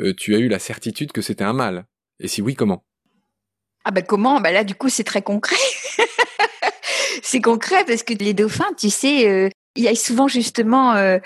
[0.00, 1.84] euh, tu as eu la certitude que c'était un mâle.
[2.20, 2.84] Et si oui, comment?
[3.84, 4.40] Ah ben comment?
[4.40, 5.56] Ben là, du coup, c'est très concret.
[7.22, 11.18] c'est concret parce que les dauphins, tu sais, euh, il y a souvent justement, euh,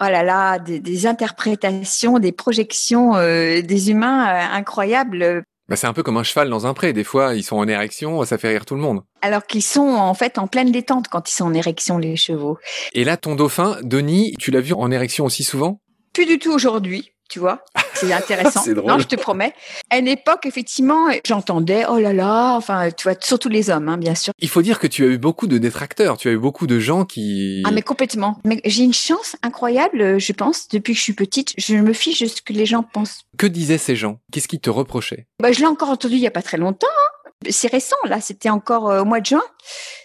[0.00, 5.42] oh là là, des, interprétations, des projections euh, des humains incroyables.
[5.68, 6.92] Bah, c'est un peu comme un cheval dans un pré.
[6.92, 9.02] Des fois, ils sont en érection, ça fait rire tout le monde.
[9.22, 12.58] Alors qu'ils sont en fait en pleine détente quand ils sont en érection, les chevaux.
[12.92, 15.80] Et là, ton dauphin, Denis, tu l'as vu en érection aussi souvent?
[16.12, 17.64] Plus du tout aujourd'hui tu vois.
[18.06, 18.62] C'est intéressant.
[18.74, 18.90] drôle.
[18.90, 19.52] Non, je te promets.
[19.90, 23.98] À une époque, effectivement, j'entendais, oh là là, enfin, tu vois, surtout les hommes, hein,
[23.98, 24.32] bien sûr.
[24.38, 26.78] Il faut dire que tu as eu beaucoup de détracteurs, tu as eu beaucoup de
[26.78, 27.62] gens qui...
[27.66, 28.38] Ah, mais complètement.
[28.44, 31.54] Mais j'ai une chance incroyable, je pense, depuis que je suis petite.
[31.58, 33.22] Je me fiche de ce que les gens pensent.
[33.38, 34.18] Que disaient ces gens?
[34.32, 35.26] Qu'est-ce qu'ils te reprochaient?
[35.40, 36.86] Bah, Je l'ai encore entendu il y a pas très longtemps.
[36.86, 39.42] Hein c'est récent, là, c'était encore euh, au mois de juin.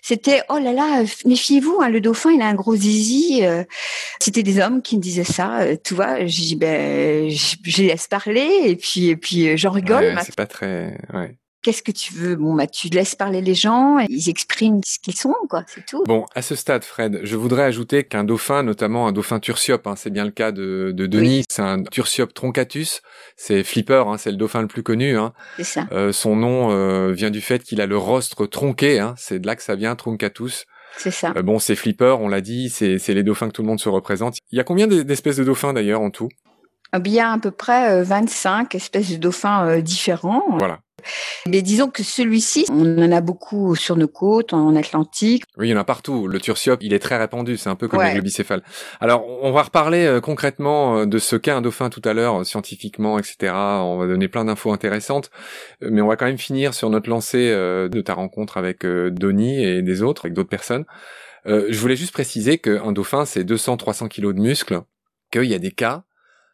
[0.01, 3.45] C'était oh là là, méfiez-vous, hein, le dauphin, il a un gros zizi.
[3.45, 3.63] Euh.
[4.19, 6.25] c'était des hommes qui me disaient ça, euh, tu vois.
[6.25, 10.17] J'ai ben, je, laisse parler et puis et puis j'en rigole.
[10.23, 10.97] c'est pas très.
[11.13, 11.35] Ouais
[11.67, 12.37] qu'est-ce que tu veux?
[12.37, 16.01] Bon, bah, tu laisses parler les gens, ils expriment ce qu'ils sont, quoi, c'est tout.
[16.05, 19.95] Bon, à ce stade, Fred, je voudrais ajouter qu'un dauphin, notamment un dauphin tursiope, hein,
[19.97, 23.01] c'est bien le cas de, de Denis, c'est un tursiope troncatus,
[23.35, 25.17] c'est Flipper, hein, c'est le dauphin le plus connu.
[25.17, 25.33] Hein.
[25.57, 25.87] C'est ça.
[25.91, 29.57] Euh, son nom euh, vient du fait qu'il a le rostre tronqué, c'est de là
[29.57, 30.63] que ça vient, troncatus.
[30.95, 31.33] C'est ça.
[31.35, 33.89] Euh, bon, c'est Flipper, on l'a dit, c'est les dauphins que tout le monde se
[33.89, 34.37] représente.
[34.51, 36.29] Il y a combien d'espèces de dauphins d'ailleurs en tout?
[36.97, 40.57] Il y a à peu près 25 espèces de dauphins différents.
[40.57, 40.79] Voilà.
[41.45, 45.43] Mais disons que celui-ci, on en a beaucoup sur nos côtes, en Atlantique.
[45.57, 46.27] Oui, il y en a partout.
[46.27, 47.57] Le turciope, il est très répandu.
[47.57, 48.63] C'est un peu comme le bicéphale.
[48.99, 52.41] Alors, on va reparler euh, concrètement euh, de ce qu'est un dauphin tout à l'heure,
[52.41, 53.53] euh, scientifiquement, etc.
[53.53, 55.29] On va donner plein d'infos intéressantes.
[55.81, 59.81] Mais on va quand même finir sur notre lancée de ta rencontre avec Donny et
[59.81, 60.85] des autres, avec d'autres personnes.
[61.45, 64.81] je voulais juste préciser qu'un dauphin, c'est 200-300 kilos de muscles,
[65.31, 66.03] qu'il y a des cas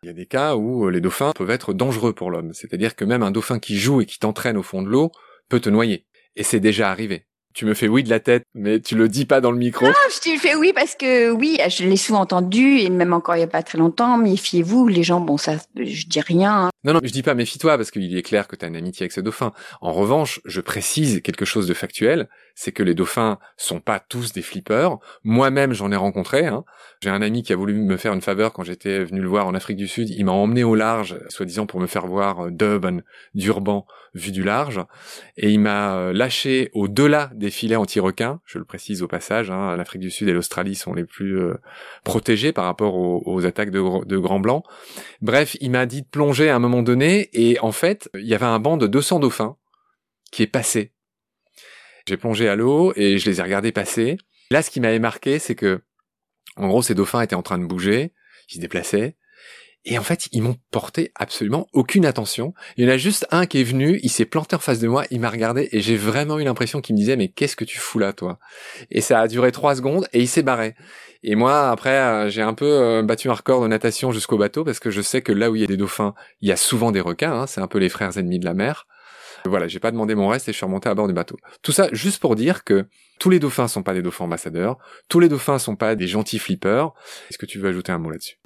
[0.04, 2.96] il y a des cas où euh, les dauphins peuvent être dangereux pour l'homme, c'est-à-dire
[2.96, 5.12] que même un dauphin qui joue et qui t'entraîne au fond de l'eau
[5.48, 6.06] peut te noyer.
[6.36, 7.26] Et c'est déjà arrivé.
[7.54, 9.86] Tu me fais oui de la tête, mais tu le dis pas dans le micro.
[9.86, 13.38] Non, je te fais oui parce que oui, je l'ai souvent entendu et même encore
[13.38, 14.18] il y a pas très longtemps.
[14.18, 16.66] Méfiez-vous, les gens, bon ça, je dis rien.
[16.66, 16.70] Hein.
[16.84, 19.04] Non, non, je dis pas méfie-toi parce qu'il est clair que tu as une amitié
[19.04, 19.54] avec ce dauphin.
[19.80, 24.34] En revanche, je précise quelque chose de factuel, c'est que les dauphins sont pas tous
[24.34, 24.98] des flippers.
[25.24, 26.46] Moi-même, j'en ai rencontré.
[26.46, 26.65] Hein.
[27.02, 29.48] J'ai un ami qui a voulu me faire une faveur quand j'étais venu le voir
[29.48, 30.10] en Afrique du Sud.
[30.10, 33.00] Il m'a emmené au large, soi-disant pour me faire voir euh, Durban,
[33.34, 34.80] Durban, vu du large,
[35.38, 38.39] et il m'a euh, lâché au-delà des filets anti-requins.
[38.46, 39.50] Je le précise au passage.
[39.50, 41.56] Hein, L'Afrique du Sud et l'Australie sont les plus euh,
[42.04, 44.63] protégés par rapport aux, attaques de, de grands blancs.
[45.22, 48.34] Bref, il m'a dit de plonger à un moment donné, et en fait, il y
[48.34, 49.58] avait un banc de 200 dauphins
[50.32, 50.94] qui est passé
[52.08, 54.18] j'ai plongé à l'eau et je les ai regardés passer.
[54.52, 55.82] Là, ce qui m'avait marqué, c'est que,
[56.56, 58.14] en gros, ces dauphins étaient en train de bouger,
[58.50, 59.16] ils se déplaçaient,
[59.86, 62.54] et en fait, ils m'ont porté absolument aucune attention.
[62.78, 64.88] Il y en a juste un qui est venu, il s'est planté en face de
[64.88, 67.65] moi, il m'a regardé, et j'ai vraiment eu l'impression qu'il me disait, mais qu'est-ce que
[67.65, 68.39] tu fous là, toi?
[68.91, 70.76] Et ça a duré trois secondes, et il s'est barré.
[71.24, 74.63] Et moi, après, euh, j'ai un peu euh, battu un record de natation jusqu'au bateau,
[74.63, 76.58] parce que je sais que là où il y a des dauphins, il y a
[76.58, 78.88] souvent des requins, hein, c'est un peu les frères ennemis de la mer.
[79.46, 81.38] Voilà, j'ai pas demandé mon reste et je suis remonté à bord du bateau.
[81.62, 82.86] Tout ça juste pour dire que
[83.19, 84.78] tous les dauphins sont pas des dauphins ambassadeurs,
[85.10, 86.93] tous les dauphins sont pas des gentils flippers.
[87.30, 88.38] Est-ce que tu veux ajouter un mot là-dessus?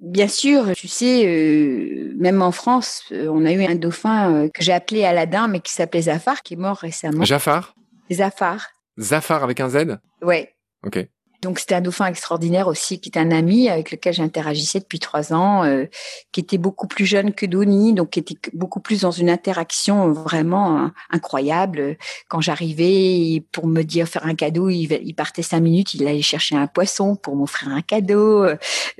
[0.00, 4.48] Bien sûr, tu sais, euh, même en France, euh, on a eu un dauphin euh,
[4.48, 7.22] que j'ai appelé Aladdin, mais qui s'appelait Zafar, qui est mort récemment.
[7.24, 7.74] Jafar?
[8.10, 8.66] Zafar.
[8.98, 9.98] Zafar avec un Z?
[10.22, 10.54] Ouais.
[10.86, 11.06] Ok.
[11.42, 15.32] Donc c'était un dauphin extraordinaire aussi, qui est un ami avec lequel j'interagissais depuis trois
[15.32, 15.86] ans, euh,
[16.32, 20.12] qui était beaucoup plus jeune que Donny, donc qui était beaucoup plus dans une interaction
[20.12, 21.96] vraiment hein, incroyable.
[22.28, 26.22] Quand j'arrivais pour me dire faire un cadeau, il, il, partait cinq minutes, il allait
[26.22, 28.46] chercher un poisson pour m'offrir un cadeau.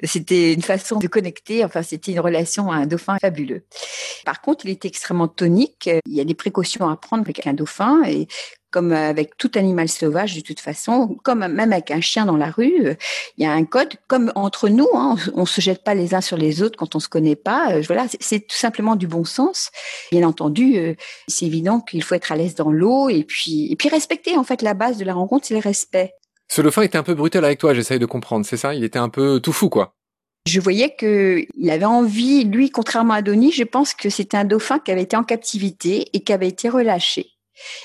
[0.03, 1.65] C'était une façon de connecter.
[1.65, 3.65] Enfin, c'était une relation à un dauphin fabuleux.
[4.25, 5.91] Par contre, il était extrêmement tonique.
[6.07, 8.29] Il y a des précautions à prendre avec un dauphin et
[8.71, 12.51] comme avec tout animal sauvage de toute façon, comme même avec un chien dans la
[12.51, 12.95] rue, euh,
[13.37, 13.95] il y a un code.
[14.07, 17.01] Comme entre nous, hein, on, se jette pas les uns sur les autres quand on
[17.01, 17.73] se connaît pas.
[17.73, 19.71] Euh, voilà, c'est tout simplement du bon sens.
[20.13, 20.95] Bien entendu, euh,
[21.29, 24.45] c'est évident qu'il faut être à l'aise dans l'eau et puis et puis respecter en
[24.45, 26.13] fait la base de la rencontre, c'est le respect.
[26.49, 28.75] Ce dauphin était un peu brutal avec toi, j'essaye de comprendre, c'est ça?
[28.75, 29.95] Il était un peu tout fou, quoi.
[30.47, 34.45] Je voyais que il avait envie, lui, contrairement à Denis, je pense que c'était un
[34.45, 37.27] dauphin qui avait été en captivité et qui avait été relâché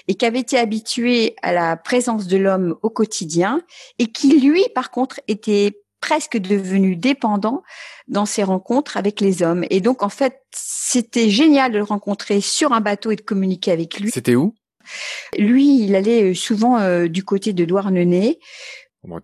[0.08, 3.62] et qui avait été habitué à la présence de l'homme au quotidien
[4.00, 7.64] et qui, lui, par contre, était presque devenu dépendant
[8.08, 9.66] dans ses rencontres avec les hommes.
[9.70, 13.72] Et donc, en fait, c'était génial de le rencontrer sur un bateau et de communiquer
[13.72, 14.12] avec lui.
[14.12, 14.54] C'était où?
[15.38, 18.40] Lui, il allait euh, souvent euh, du côté de Douarnenez.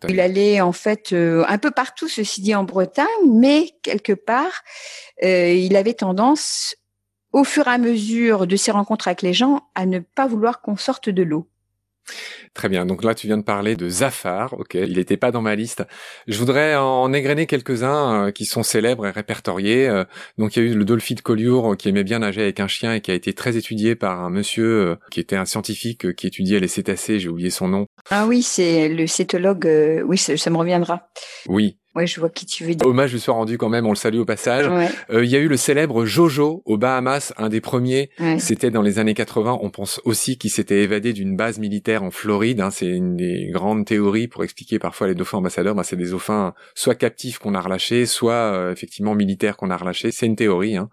[0.09, 4.61] Il allait en fait euh, un peu partout, ceci dit en Bretagne, mais quelque part,
[5.23, 6.75] il avait tendance
[7.33, 10.61] au fur et à mesure de ses rencontres avec les gens, à ne pas vouloir
[10.61, 11.47] qu'on sorte de l'eau.
[12.53, 12.85] Très bien.
[12.85, 14.53] Donc là, tu viens de parler de Zafar.
[14.53, 15.83] Ok, il n'était pas dans ma liste.
[16.27, 19.87] Je voudrais en égrener quelques-uns euh, qui sont célèbres et répertoriés.
[19.87, 20.03] Euh,
[20.37, 22.67] donc il y a eu le Dolphin de Collioure qui aimait bien nager avec un
[22.67, 26.13] chien et qui a été très étudié par un monsieur euh, qui était un scientifique
[26.15, 27.19] qui étudiait les cétacés.
[27.19, 27.85] J'ai oublié son nom.
[28.09, 29.69] Ah oui, c'est le cétologue.
[30.05, 31.09] oui, ça me reviendra.
[31.47, 31.77] Oui.
[31.95, 32.87] Ouais, je vois qui tu veux dire.
[32.87, 34.65] Hommage je suis rendu quand même, on le salue au passage.
[35.09, 38.09] Euh, il y a eu le célèbre Jojo aux Bahamas, un des premiers.
[38.39, 39.59] C'était dans les années 80.
[39.61, 42.61] On pense aussi qu'il s'était évadé d'une base militaire en Floride.
[42.61, 42.71] Hein.
[42.71, 45.75] C'est une des grandes théories pour expliquer parfois les dauphins ambassadeurs.
[45.75, 49.77] Ben, c'est des dauphins soit captifs qu'on a relâchés, soit euh, effectivement militaires qu'on a
[49.77, 50.11] relâchés.
[50.11, 50.77] C'est une théorie.
[50.77, 50.89] Hein.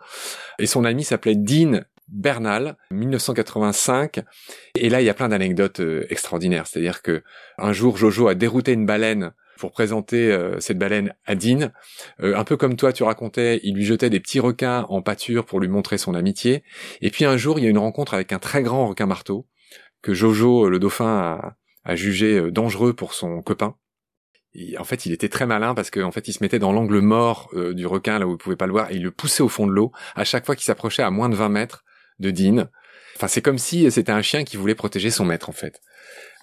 [0.59, 4.21] Et son ami s'appelait Dean Bernal, 1985.
[4.75, 6.67] Et là, il y a plein d'anecdotes euh, extraordinaires.
[6.67, 7.23] C'est-à-dire que
[7.59, 11.71] un jour, Jojo a dérouté une baleine pour présenter euh, cette baleine à Dean.
[12.21, 15.45] Euh, un peu comme toi, tu racontais, il lui jetait des petits requins en pâture
[15.45, 16.63] pour lui montrer son amitié.
[17.03, 19.47] Et puis un jour, il y a une rencontre avec un très grand requin marteau
[20.01, 23.75] que Jojo, le dauphin, a, jugé euh, dangereux pour son copain.
[24.79, 27.51] en fait, il était très malin parce qu'en fait, il se mettait dans l'angle mort
[27.55, 29.67] du requin, là où il pouvait pas le voir, et il le poussait au fond
[29.67, 31.85] de l'eau à chaque fois qu'il s'approchait à moins de 20 mètres
[32.19, 32.69] de Dean.
[33.17, 35.81] Enfin, c'est comme si c'était un chien qui voulait protéger son maître, en fait.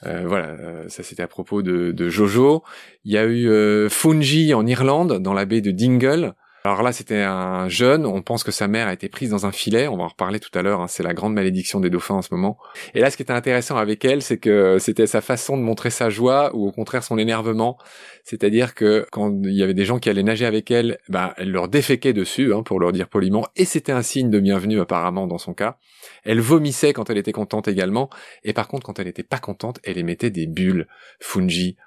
[0.06, 2.64] Euh, voilà, euh, ça c'était à propos de, de, Jojo.
[3.06, 6.34] Il y a eu euh, Fungi en Irlande, dans la baie de Dingle.
[6.66, 8.08] Alors là, c'était un jeune.
[8.08, 9.88] On pense que sa mère a été prise dans un filet.
[9.88, 10.82] On va en reparler tout à l'heure.
[10.82, 12.58] Hein, c'est la grande malédiction des dauphins en ce moment.
[12.96, 15.92] Et là, ce qui était intéressant avec elle, c'est que c'était sa façon de montrer
[15.92, 17.78] sa joie ou au contraire son énervement.
[18.24, 21.52] C'est-à-dire que quand il y avait des gens qui allaient nager avec elle, bah, elle
[21.52, 23.46] leur déféquait dessus, hein, pour leur dire poliment.
[23.56, 25.78] Et c'était un signe de bienvenue apparemment dans son cas.
[26.24, 28.10] Elle vomissait quand elle était contente également.
[28.44, 30.88] Et par contre, quand elle n'était pas contente, elle émettait des bulles.
[31.20, 31.78] Fungi,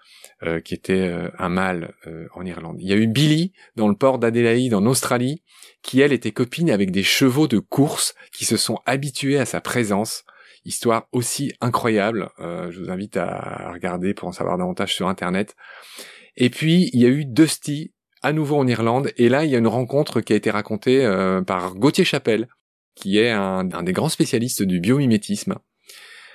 [0.45, 2.77] euh, qui était euh, un mâle euh, en Irlande.
[2.79, 5.43] Il y a eu Billy dans le port d'Adélaïde en Australie,
[5.83, 9.61] qui elle était copine avec des chevaux de course qui se sont habitués à sa
[9.61, 10.23] présence.
[10.65, 12.31] Histoire aussi incroyable.
[12.39, 15.57] je vous invite à regarder pour en savoir davantage sur Internet.
[16.37, 19.57] Et puis il y a eu Dusty à nouveau en Irlande, et là il y
[19.57, 21.01] a une rencontre qui a été racontée
[21.49, 22.49] par Gauthier Chapelle,
[22.95, 25.57] qui est un, un des grands spécialistes du biomimétisme.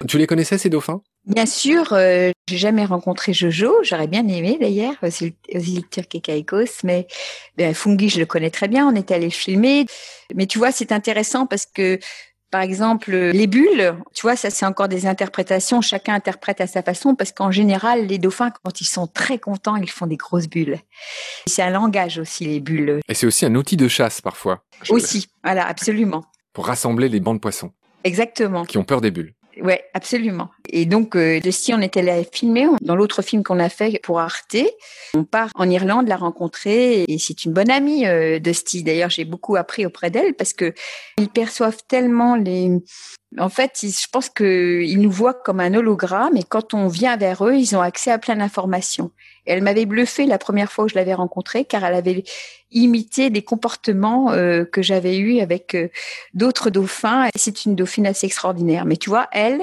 [0.07, 1.01] Tu les connaissais ces dauphins?
[1.25, 3.73] Bien sûr, euh, j'ai jamais rencontré Jojo.
[3.83, 7.07] J'aurais bien aimé d'ailleurs aux îles, turques et Caïcos, mais
[7.57, 8.87] ben, Fungi, je le connais très bien.
[8.87, 9.85] On est allé filmer,
[10.35, 11.99] mais tu vois, c'est intéressant parce que
[12.51, 15.81] par exemple, les bulles, tu vois, ça c'est encore des interprétations.
[15.81, 19.75] Chacun interprète à sa façon parce qu'en général, les dauphins, quand ils sont très contents,
[19.75, 20.77] ils font des grosses bulles.
[21.47, 22.99] C'est un langage aussi, les bulles.
[23.09, 24.63] Et c'est aussi un outil de chasse parfois.
[24.89, 26.25] Aussi, voilà, absolument.
[26.53, 27.71] Pour rassembler les bancs de poissons.
[28.03, 28.65] Exactement.
[28.65, 29.33] Qui ont peur des bulles.
[29.61, 30.49] Ouais, absolument.
[30.69, 34.19] Et donc, euh, si on était là filmer, dans l'autre film qu'on a fait pour
[34.19, 34.57] Arte,
[35.13, 38.83] on part en Irlande la rencontrer et c'est une bonne amie euh, de Steve.
[38.83, 40.73] D'ailleurs, j'ai beaucoup appris auprès d'elle parce que
[41.17, 42.71] ils perçoivent tellement les
[43.39, 47.45] en fait, je pense qu'ils nous voient comme un hologramme et quand on vient vers
[47.45, 49.11] eux, ils ont accès à plein d'informations.
[49.45, 52.23] Elle m'avait bluffé la première fois où je l'avais rencontrée car elle avait
[52.71, 55.89] imité des comportements euh, que j'avais eus avec euh,
[56.33, 57.25] d'autres dauphins.
[57.27, 58.85] Et c'est une dauphine assez extraordinaire.
[58.85, 59.61] Mais tu vois, elle,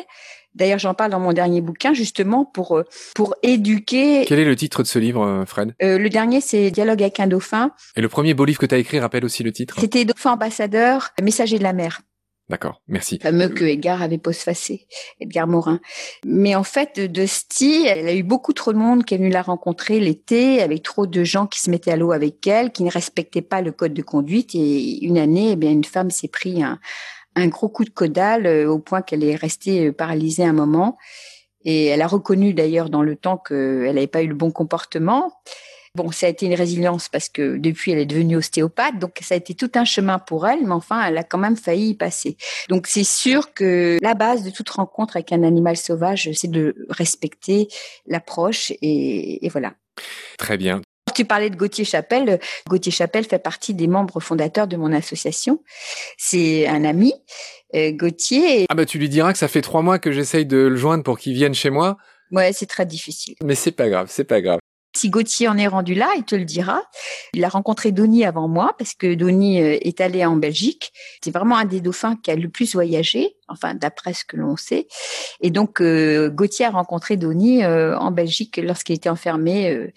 [0.57, 2.83] D'ailleurs, j'en parle dans mon dernier bouquin justement pour euh,
[3.15, 4.25] pour éduquer.
[4.27, 5.75] Quel est le titre de ce livre, Fred?
[5.79, 7.71] Le dernier, c'est Dialogue avec un dauphin.
[7.95, 9.77] Et le premier beau livre que tu as écrit rappelle aussi le titre?
[9.79, 12.01] C'était Dauphin ambassadeur, messager de la mer.
[12.51, 13.21] D'accord, merci.
[13.21, 14.89] fameux que Edgar avait postfacé,
[15.21, 15.79] Edgar Morin.
[16.27, 20.01] Mais en fait, Dusty, elle a eu beaucoup trop de monde qui est la rencontrer
[20.01, 23.41] l'été, avec trop de gens qui se mettaient à l'eau avec elle, qui ne respectaient
[23.41, 24.57] pas le code de conduite.
[24.57, 26.81] Et une année, eh bien, une femme s'est pris un,
[27.37, 30.99] un gros coup de caudale euh, au point qu'elle est restée euh, paralysée un moment.
[31.65, 35.31] Et elle a reconnu d'ailleurs dans le temps qu'elle n'avait pas eu le bon comportement.
[35.97, 39.35] Bon, ça a été une résilience parce que depuis, elle est devenue ostéopathe, donc ça
[39.35, 41.95] a été tout un chemin pour elle, mais enfin, elle a quand même failli y
[41.95, 42.37] passer.
[42.69, 46.77] Donc c'est sûr que la base de toute rencontre avec un animal sauvage, c'est de
[46.91, 47.67] respecter
[48.07, 49.75] l'approche et, et voilà.
[50.39, 50.81] Très bien.
[51.13, 52.39] Tu parlais de Gauthier Chapelle.
[52.69, 55.61] Gauthier Chapelle fait partie des membres fondateurs de mon association.
[56.17, 57.13] C'est un ami,
[57.75, 58.67] euh, Gauthier.
[58.69, 61.03] Ah bah tu lui diras que ça fait trois mois que j'essaye de le joindre
[61.03, 61.97] pour qu'il vienne chez moi.
[62.31, 63.35] Ouais, c'est très difficile.
[63.43, 64.61] Mais c'est pas grave, c'est pas grave.
[64.95, 66.83] Si Gauthier en est rendu là, il te le dira.
[67.33, 70.93] Il a rencontré Donny avant moi parce que Donny euh, est allé en Belgique.
[71.23, 74.57] C'est vraiment un des dauphins qui a le plus voyagé, enfin d'après ce que l'on
[74.57, 74.89] sait.
[75.41, 79.71] Et donc euh, Gauthier a rencontré Donny euh, en Belgique lorsqu'il était enfermé.
[79.71, 79.93] Euh,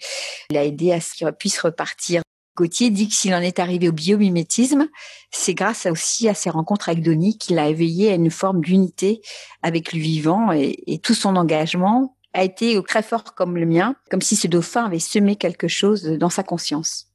[0.50, 2.22] il a aidé à ce qu'il puisse repartir.
[2.56, 4.86] Gauthier dit que s'il en est arrivé au biomimétisme,
[5.32, 9.22] c'est grâce aussi à ses rencontres avec Donny qu'il a éveillé à une forme d'unité
[9.62, 13.96] avec le vivant et, et tout son engagement a été très fort comme le mien,
[14.10, 17.06] comme si ce dauphin avait semé quelque chose dans sa conscience.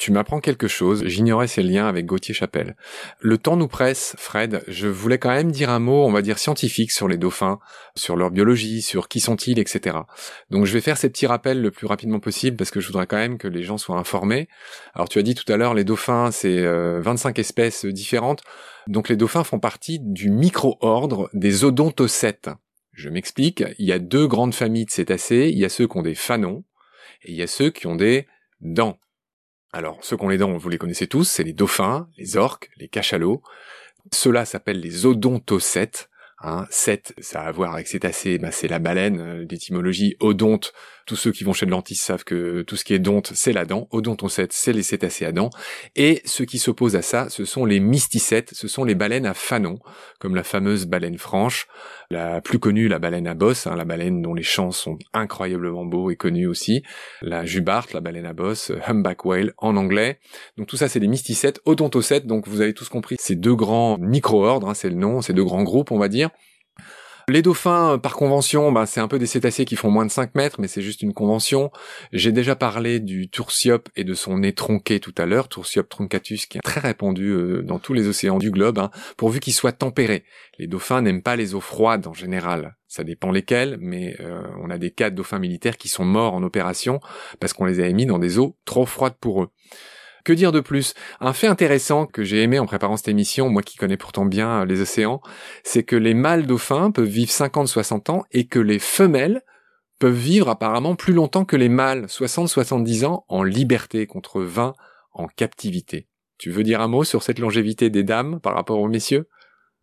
[0.00, 2.74] Tu m'apprends quelque chose, j'ignorais ces liens avec Gauthier Chapelle.
[3.20, 6.38] Le temps nous presse, Fred, je voulais quand même dire un mot, on va dire
[6.38, 7.58] scientifique sur les dauphins,
[7.94, 9.98] sur leur biologie, sur qui sont-ils, etc.
[10.48, 13.06] Donc je vais faire ces petits rappels le plus rapidement possible parce que je voudrais
[13.06, 14.48] quand même que les gens soient informés.
[14.94, 18.40] Alors tu as dit tout à l'heure, les dauphins, c'est euh, 25 espèces différentes.
[18.86, 22.48] Donc les dauphins font partie du micro-ordre des odontocètes.
[23.00, 25.96] Je m'explique, il y a deux grandes familles de cétacés, il y a ceux qui
[25.96, 26.64] ont des fanons
[27.22, 28.26] et il y a ceux qui ont des
[28.60, 29.00] dents.
[29.72, 32.70] Alors, ceux qui ont les dents, vous les connaissez tous, c'est les dauphins, les orques,
[32.76, 33.42] les cachalots.
[34.12, 36.10] Ceux-là s'appellent les odontocètes.
[36.42, 40.74] Hein, Cète, ça a à voir avec cétacé, bah, c'est la baleine, euh, d'étymologie odonte.
[41.10, 43.52] Tous ceux qui vont chez le dentiste savent que tout ce qui est donte, c'est
[43.52, 43.88] la dent.
[43.90, 45.50] Odontocète, c'est les cétacés à dents.
[45.96, 49.34] Et ceux qui s'opposent à ça, ce sont les mysticètes, ce sont les baleines à
[49.34, 49.80] fanon,
[50.20, 51.66] comme la fameuse baleine franche,
[52.12, 55.84] la plus connue, la baleine à bosse, hein, la baleine dont les chants sont incroyablement
[55.84, 56.84] beaux et connus aussi,
[57.22, 60.20] la jubarte, la baleine à bosse, humpback whale en anglais.
[60.58, 63.98] Donc tout ça, c'est des mysticètes, odontocètes, donc vous avez tous compris, ces deux grands
[63.98, 66.30] micro-ordres, hein, c'est le nom, ces deux grands groupes, on va dire.
[67.30, 70.34] Les dauphins, par convention, bah, c'est un peu des cétacés qui font moins de 5
[70.34, 71.70] mètres, mais c'est juste une convention.
[72.12, 76.46] J'ai déjà parlé du toursiope et de son nez tronqué tout à l'heure, toursiope truncatus,
[76.46, 79.70] qui est très répandu euh, dans tous les océans du globe, hein, pourvu qu'il soit
[79.70, 80.24] tempéré.
[80.58, 82.76] Les dauphins n'aiment pas les eaux froides en général.
[82.88, 86.34] Ça dépend lesquels, mais euh, on a des cas de dauphins militaires qui sont morts
[86.34, 86.98] en opération
[87.38, 89.50] parce qu'on les a mis dans des eaux trop froides pour eux.
[90.24, 90.94] Que dire de plus?
[91.20, 94.64] Un fait intéressant que j'ai aimé en préparant cette émission, moi qui connais pourtant bien
[94.64, 95.20] les océans,
[95.64, 99.42] c'est que les mâles dauphins peuvent vivre 50-60 ans et que les femelles
[99.98, 104.74] peuvent vivre apparemment plus longtemps que les mâles, 60-70 ans en liberté contre 20
[105.12, 106.08] en captivité.
[106.38, 109.28] Tu veux dire un mot sur cette longévité des dames par rapport aux messieurs?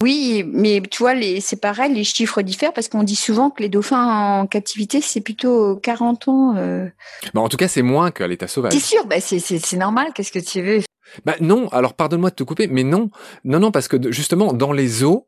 [0.03, 3.63] Oui, mais tu vois, les, c'est pareil, les chiffres diffèrent parce qu'on dit souvent que
[3.63, 6.55] les dauphins en captivité, c'est plutôt 40 ans.
[6.55, 6.88] euh.
[7.33, 8.73] bah, En tout cas, c'est moins qu'à l'état sauvage.
[8.73, 10.81] C'est sûr, bah, c'est, normal, qu'est-ce que tu veux?
[11.25, 13.10] Bah non, alors pardonne-moi de te couper, mais non,
[13.43, 15.25] non, non, parce que justement dans les eaux,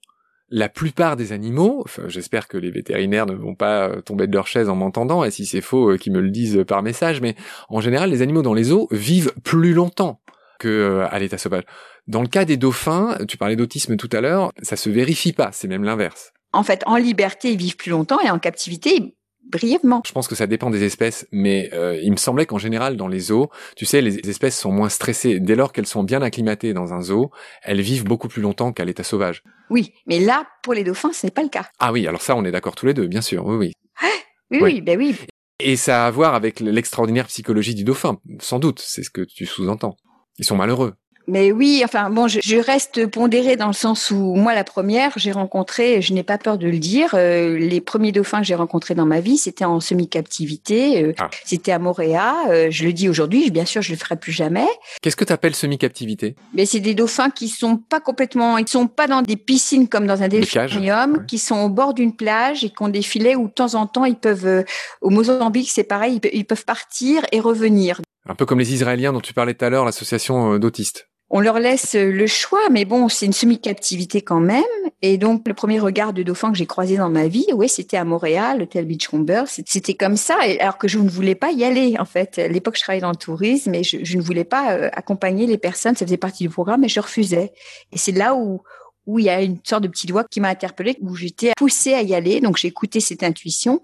[0.50, 4.34] la plupart des animaux, enfin, j'espère que les vétérinaires ne vont pas euh, tomber de
[4.34, 7.22] leur chaise en m'entendant, et si c'est faux, euh, qu'ils me le disent par message,
[7.22, 7.36] mais
[7.70, 10.20] en général, les animaux dans les eaux vivent plus longtemps
[10.60, 11.64] que euh, à l'état sauvage.
[12.10, 15.52] Dans le cas des dauphins, tu parlais d'autisme tout à l'heure, ça se vérifie pas,
[15.52, 16.34] c'est même l'inverse.
[16.54, 19.16] En fait, en liberté, ils vivent plus longtemps et en captivité,
[19.48, 20.02] brièvement.
[20.08, 23.08] Je pense que ça dépend des espèces, mais euh, il me semblait qu'en général, dans
[23.08, 25.40] les zoos, tu sais, les espèces sont moins stressées.
[25.40, 27.30] Dès lors qu'elles sont bien acclimatées dans un zoo,
[27.62, 29.44] elles vivent beaucoup plus longtemps qu'à l'état sauvage.
[29.70, 31.70] Oui, mais là, pour les dauphins, ce n'est pas le cas.
[31.78, 33.74] Ah oui, alors ça, on est d'accord tous les deux, bien sûr, oui, oui.
[34.02, 34.10] Oui,
[34.50, 34.60] Oui.
[34.64, 35.16] oui, ben oui.
[35.60, 39.22] Et ça a à voir avec l'extraordinaire psychologie du dauphin, sans doute, c'est ce que
[39.22, 39.96] tu sous-entends.
[40.40, 40.96] Ils sont malheureux.
[41.28, 45.12] Mais oui, enfin bon, je, je reste pondérée dans le sens où moi, la première,
[45.16, 48.56] j'ai rencontré, je n'ai pas peur de le dire, euh, les premiers dauphins que j'ai
[48.56, 51.30] rencontrés dans ma vie, c'était en semi-captivité, euh, Ah.
[51.46, 52.34] c'était à Moréa.
[52.50, 54.66] euh, je le dis aujourd'hui, bien sûr, je le ferai plus jamais.
[55.02, 56.36] Qu'est-ce que tu appelles semi-captivité?
[56.54, 60.08] Mais c'est des dauphins qui sont pas complètement, ils sont pas dans des piscines comme
[60.08, 61.20] dans un delphinium, ouais.
[61.28, 63.86] qui sont au bord d'une plage et qui ont des filets où de temps en
[63.86, 64.64] temps ils peuvent, euh,
[65.02, 68.02] au Mozambique c'est pareil, ils peuvent partir et revenir.
[68.30, 71.10] Un peu comme les Israéliens dont tu parlais tout à l'heure, l'association euh, d'autistes.
[71.32, 74.64] On leur laisse euh, le choix, mais bon, c'est une semi-captivité quand même.
[75.02, 77.98] Et donc, le premier regard de dauphin que j'ai croisé dans ma vie, ouais, c'était
[77.98, 79.44] à Montréal, l'hôtel Beachcomber.
[79.48, 82.38] C'était comme ça, alors que je ne voulais pas y aller, en fait.
[82.38, 85.48] À l'époque, je travaillais dans le tourisme, et je, je ne voulais pas euh, accompagner
[85.48, 85.96] les personnes.
[85.96, 87.52] Ça faisait partie du programme, et je refusais.
[87.92, 88.62] Et c'est là où,
[89.10, 91.96] où il y a une sorte de petit doigt qui m'a interpellée, où j'étais poussée
[91.96, 92.42] à y aller.
[92.42, 93.82] Donc j'ai écouté cette intuition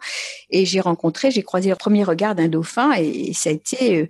[0.51, 4.07] et j'ai rencontré, j'ai croisé le premier regard d'un dauphin et ça a été euh,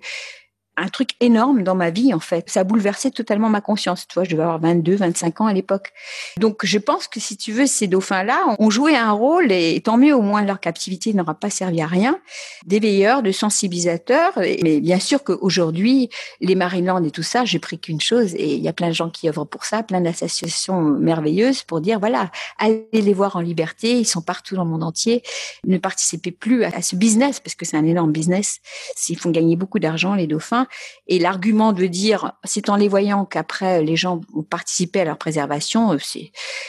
[0.76, 2.48] un truc énorme dans ma vie en fait.
[2.50, 4.06] Ça a bouleversé totalement ma conscience.
[4.06, 5.92] Tu vois, je devais avoir 22, 25 ans à l'époque.
[6.38, 9.96] Donc je pense que si tu veux, ces dauphins-là ont joué un rôle et tant
[9.96, 12.18] mieux au moins leur captivité n'aura pas servi à rien.
[12.66, 14.32] D'éveilleurs, de sensibilisateurs.
[14.36, 16.10] Mais bien sûr qu'aujourd'hui,
[16.40, 18.94] les Marineland et tout ça, j'ai pris qu'une chose et il y a plein de
[18.94, 23.40] gens qui œuvrent pour ça, plein d'associations merveilleuses pour dire voilà, allez les voir en
[23.40, 23.98] liberté.
[23.98, 25.22] Ils sont partout dans le monde entier.
[25.66, 28.60] Ne participez plus à ce business parce que c'est un énorme business.
[28.94, 30.65] S'ils font gagner beaucoup d'argent, les dauphins
[31.06, 35.18] et l'argument de dire, c'est en les voyant qu'après les gens ont participé à leur
[35.18, 35.98] préservation, euh,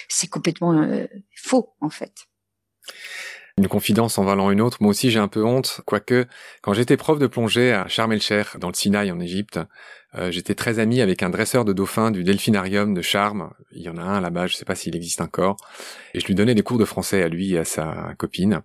[0.09, 2.13] c'est, complètement euh, faux en fait.
[3.57, 6.27] Une confidence en valant une autre, moi aussi j'ai un peu honte, quoique
[6.61, 9.59] quand j'étais prof de plongée à Sharm el-Sheikh, dans le Sinaï en Égypte,
[10.15, 13.89] euh, j'étais très ami avec un dresseur de dauphins du delphinarium de Sharm, il y
[13.89, 15.57] en a un là-bas, je sais pas s'il existe encore,
[16.13, 18.61] et je lui donnais des cours de français à lui et à sa copine.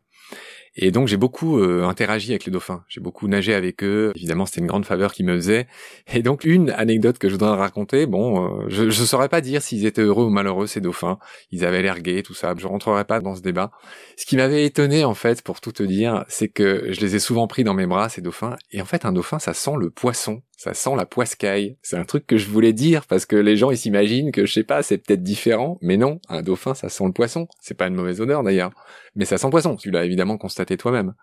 [0.74, 4.12] Et donc j'ai beaucoup euh, interagi avec les dauphins, j'ai beaucoup nagé avec eux.
[4.16, 5.66] Évidemment, c'était une grande faveur qu'ils me faisaient.
[6.14, 9.60] Et donc une anecdote que je voudrais raconter, bon, euh, je ne saurais pas dire
[9.60, 11.18] s'ils étaient heureux ou malheureux ces dauphins.
[11.50, 12.54] Ils avaient l'air gays, tout ça.
[12.56, 13.70] Je rentrerai pas dans ce débat.
[14.16, 17.18] Ce qui m'avait étonné en fait, pour tout te dire, c'est que je les ai
[17.18, 18.56] souvent pris dans mes bras ces dauphins.
[18.70, 21.76] Et en fait, un dauphin, ça sent le poisson ça sent la poiscaille.
[21.82, 24.52] C'est un truc que je voulais dire parce que les gens ils s'imaginent que je
[24.52, 27.48] sais pas, c'est peut-être différent, mais non, un dauphin ça sent le poisson.
[27.60, 28.70] C'est pas une mauvaise odeur d'ailleurs,
[29.16, 29.74] mais ça sent le poisson.
[29.74, 31.14] Tu l'as évidemment constaté toi-même.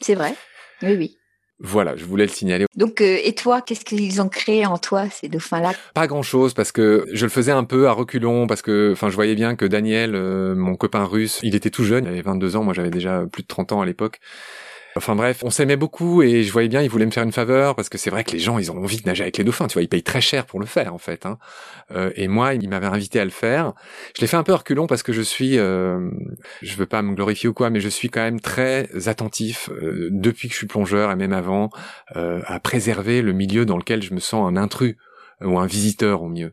[0.00, 0.36] C'est vrai.
[0.82, 1.16] Oui oui.
[1.58, 2.64] Voilà, je voulais le signaler.
[2.74, 5.72] Donc, euh, et toi, qu'est-ce qu'ils ont créé en toi, ces dauphins-là?
[5.92, 9.14] Pas grand-chose, parce que je le faisais un peu à reculons, parce que, enfin, je
[9.14, 12.56] voyais bien que Daniel, euh, mon copain russe, il était tout jeune, il avait 22
[12.56, 14.20] ans, moi j'avais déjà plus de 30 ans à l'époque.
[14.96, 17.76] Enfin bref, on s'aimait beaucoup et je voyais bien, il voulait me faire une faveur
[17.76, 19.68] parce que c'est vrai que les gens, ils ont envie de nager avec les dauphins,
[19.68, 21.26] tu vois, ils payent très cher pour le faire en fait.
[21.26, 21.38] Hein.
[21.92, 23.72] Euh, et moi, il m'avait invité à le faire.
[24.16, 26.10] Je l'ai fait un peu reculon parce que je suis, euh,
[26.62, 30.08] je veux pas me glorifier ou quoi, mais je suis quand même très attentif euh,
[30.10, 31.70] depuis que je suis plongeur et même avant
[32.16, 34.96] euh, à préserver le milieu dans lequel je me sens un intrus
[35.42, 36.52] ou un visiteur au mieux.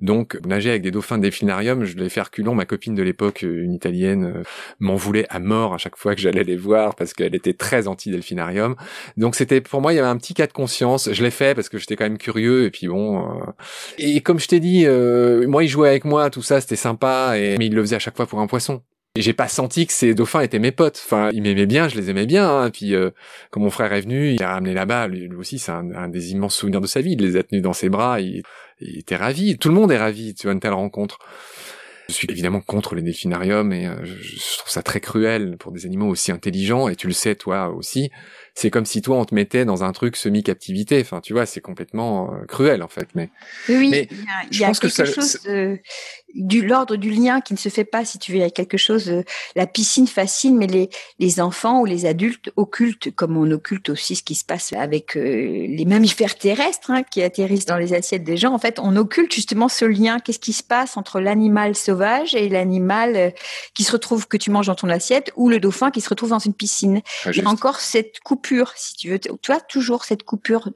[0.00, 2.54] Donc nager avec des dauphins de delphinarium, je l'ai fait reculons.
[2.54, 4.42] Ma copine de l'époque, une italienne, euh,
[4.78, 7.88] m'en voulait à mort à chaque fois que j'allais les voir parce qu'elle était très
[7.88, 8.76] anti-delphinarium.
[9.16, 11.10] Donc c'était pour moi, il y avait un petit cas de conscience.
[11.12, 13.24] Je l'ai fait parce que j'étais quand même curieux et puis bon.
[13.24, 13.44] Euh,
[13.98, 17.38] et comme je t'ai dit, euh, moi il jouait avec moi, tout ça, c'était sympa.
[17.38, 18.82] Et mais il le faisait à chaque fois pour un poisson.
[19.16, 21.02] Et j'ai pas senti que ces dauphins étaient mes potes.
[21.04, 22.48] Enfin, ils m'aimaient bien, je les aimais bien.
[22.48, 22.70] Hein.
[22.70, 23.10] Puis euh,
[23.50, 25.08] quand mon frère est venu, il a ramené là-bas.
[25.08, 27.12] Lui, aussi, c'est un, des immenses souvenirs de sa vie.
[27.12, 28.20] Il les a tenus dans ses bras.
[28.20, 28.42] Il,
[28.80, 29.56] était ravi.
[29.56, 30.34] Tout le monde est ravi.
[30.34, 31.18] Tu vois une telle rencontre.
[32.08, 35.86] Je suis évidemment contre les delphinariums et euh, je, trouve ça très cruel pour des
[35.86, 36.88] animaux aussi intelligents.
[36.88, 38.10] Et tu le sais toi aussi.
[38.56, 41.00] C'est comme si toi on te mettait dans un truc semi-captivité.
[41.00, 43.08] Enfin, tu vois, c'est complètement euh, cruel en fait.
[43.14, 43.30] Mais
[43.68, 45.38] oui, mais il y a, je pense quelque que chose
[46.36, 48.50] du l'ordre du lien qui ne se fait pas si tu veux il y a
[48.50, 49.22] quelque chose euh,
[49.54, 54.16] la piscine fascine mais les les enfants ou les adultes occultent comme on occulte aussi
[54.16, 58.24] ce qui se passe avec euh, les mammifères terrestres hein, qui atterrissent dans les assiettes
[58.24, 61.74] des gens en fait on occulte justement ce lien qu'est-ce qui se passe entre l'animal
[61.74, 63.32] sauvage et l'animal
[63.74, 66.30] qui se retrouve que tu manges dans ton assiette ou le dauphin qui se retrouve
[66.30, 67.00] dans une piscine?
[67.26, 70.70] Il y a encore cette coupure si tu veux tu vois toujours cette coupure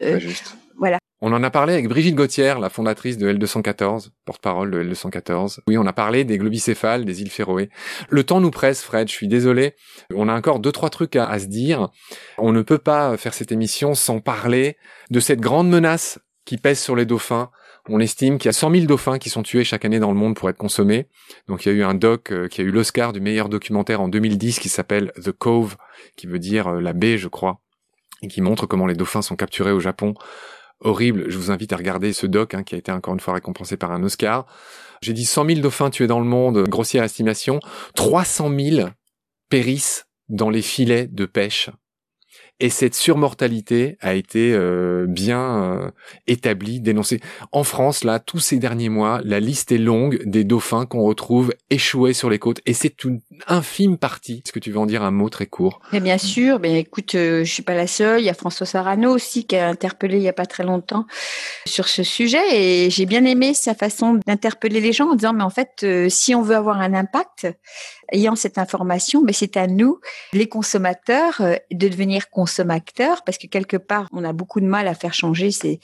[0.78, 5.58] voilà on en a parlé avec Brigitte Gauthier, la fondatrice de L214, porte-parole de L214.
[5.66, 7.68] Oui, on a parlé des globicéphales, des îles Féroé.
[8.08, 9.74] Le temps nous presse, Fred, je suis désolé.
[10.14, 11.90] On a encore deux, trois trucs à, se dire.
[12.38, 14.78] On ne peut pas faire cette émission sans parler
[15.10, 17.50] de cette grande menace qui pèse sur les dauphins.
[17.88, 20.18] On estime qu'il y a 100 000 dauphins qui sont tués chaque année dans le
[20.18, 21.08] monde pour être consommés.
[21.48, 24.00] Donc il y a eu un doc euh, qui a eu l'Oscar du meilleur documentaire
[24.00, 25.76] en 2010 qui s'appelle The Cove,
[26.16, 27.60] qui veut dire euh, la baie, je crois,
[28.22, 30.14] et qui montre comment les dauphins sont capturés au Japon
[30.80, 31.30] horrible.
[31.30, 33.76] Je vous invite à regarder ce doc hein, qui a été encore une fois récompensé
[33.76, 34.46] par un Oscar.
[35.02, 37.60] J'ai dit 100 000 dauphins tués dans le monde, grossière estimation.
[37.94, 38.88] 300 000
[39.48, 41.70] périssent dans les filets de pêche
[42.60, 45.90] et cette surmortalité a été euh, bien euh,
[46.26, 47.20] établie, dénoncée.
[47.52, 51.54] En France, là, tous ces derniers mois, la liste est longue des dauphins qu'on retrouve
[51.70, 54.42] échoués sur les côtes, et c'est une infime partie.
[54.44, 55.80] Est-ce que tu veux en dire un mot très court?
[55.92, 56.58] Mais Bien sûr.
[56.58, 58.20] Ben écoute, euh, je suis pas la seule.
[58.20, 61.06] Il y a François Sarano aussi qui a interpellé il y a pas très longtemps
[61.66, 65.44] sur ce sujet, et j'ai bien aimé sa façon d'interpeller les gens en disant mais
[65.44, 67.46] en fait, si on veut avoir un impact,
[68.12, 70.00] ayant cette information, mais c'est à nous,
[70.32, 71.40] les consommateurs,
[71.70, 75.14] de devenir consommateurs consommateurs parce que quelque part, on a beaucoup de mal à faire
[75.14, 75.78] changer ces,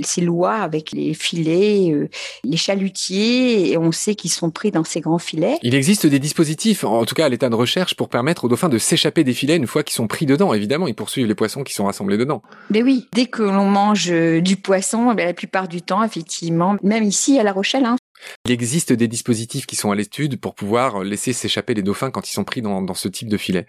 [0.00, 2.08] ces lois avec les filets, euh,
[2.44, 5.58] les chalutiers, et on sait qu'ils sont pris dans ces grands filets.
[5.62, 8.68] Il existe des dispositifs, en tout cas à l'état de recherche, pour permettre aux dauphins
[8.68, 10.54] de s'échapper des filets une fois qu'ils sont pris dedans.
[10.54, 12.42] Évidemment, ils poursuivent les poissons qui sont rassemblés dedans.
[12.70, 16.76] Mais oui, dès que l'on mange euh, du poisson, eh la plupart du temps, effectivement,
[16.82, 17.96] même ici à La Rochelle, hein,
[18.46, 22.28] Il existe des dispositifs qui sont à l'étude pour pouvoir laisser s'échapper les dauphins quand
[22.28, 23.66] ils sont pris dans, dans, ce type de filet.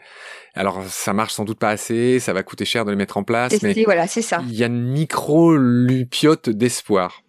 [0.53, 3.23] Alors ça marche sans doute pas assez, ça va coûter cher de les mettre en
[3.23, 4.43] place, mais voilà, c'est ça.
[4.47, 7.23] Il y a une micro-lupiote d'espoir.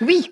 [0.00, 0.30] Oui,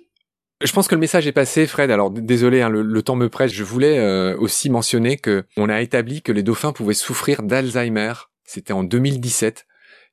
[0.60, 1.90] je pense que le message est passé, Fred.
[1.90, 3.52] Alors désolé, hein, le, temps me presse.
[3.52, 8.12] Je voulais euh, aussi mentionner que on a établi que les dauphins pouvaient souffrir d'Alzheimer.
[8.44, 9.66] C'était en 2017.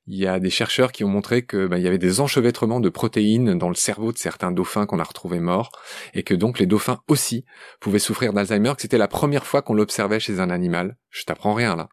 [0.08, 2.78] Il y a des chercheurs qui ont montré que bah, il y avait des enchevêtrements
[2.78, 5.70] de protéines dans le cerveau de certains dauphins qu'on a retrouvés morts,
[6.14, 7.44] et que donc les dauphins aussi
[7.80, 8.72] pouvaient souffrir d'Alzheimer.
[8.76, 10.96] Que c'était la première fois qu'on l'observait chez un animal.
[11.10, 11.88] Je t'apprends rien là.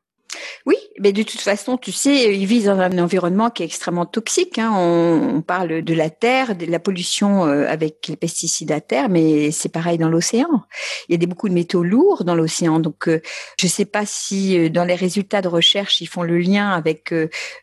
[0.66, 4.06] Oui, mais de toute façon, tu sais, ils vivent dans un environnement qui est extrêmement
[4.06, 4.58] toxique.
[4.58, 4.72] Hein.
[4.74, 9.52] On, parle de la terre, de la pollution euh, avec les pesticides à terre, mais
[9.52, 10.64] c'est pareil dans l'océan.
[11.10, 12.80] Il y a des, beaucoup de métaux lourds dans l'océan.
[12.80, 13.22] Donc, euh,
[13.60, 16.70] je ne sais pas si euh, dans les résultats de recherche, ils font le lien
[16.72, 17.14] avec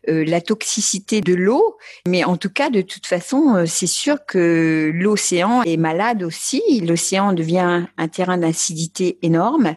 [0.07, 5.63] la toxicité de l'eau, mais en tout cas, de toute façon, c'est sûr que l'océan
[5.63, 6.61] est malade aussi.
[6.83, 9.77] L'océan devient un terrain d'acidité énorme.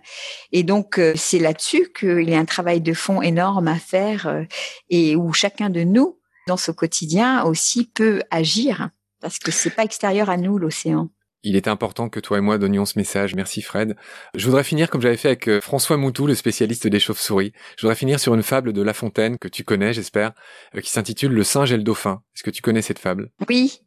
[0.51, 4.43] Et donc, c'est là-dessus qu'il y a un travail de fond énorme à faire euh,
[4.89, 8.89] et où chacun de nous, dans ce quotidien aussi, peut agir
[9.21, 11.09] parce que c'est pas extérieur à nous l'océan.
[11.45, 13.35] Il est important que toi et moi donnions ce message.
[13.35, 13.97] Merci Fred.
[14.33, 17.51] Je voudrais finir comme j'avais fait avec euh, François Moutou, le spécialiste des chauves-souris.
[17.77, 20.31] Je voudrais finir sur une fable de La Fontaine que tu connais, j'espère,
[20.75, 22.21] euh, qui s'intitule Le singe et le dauphin.
[22.33, 23.29] Est-ce que tu connais cette fable?
[23.49, 23.81] Oui.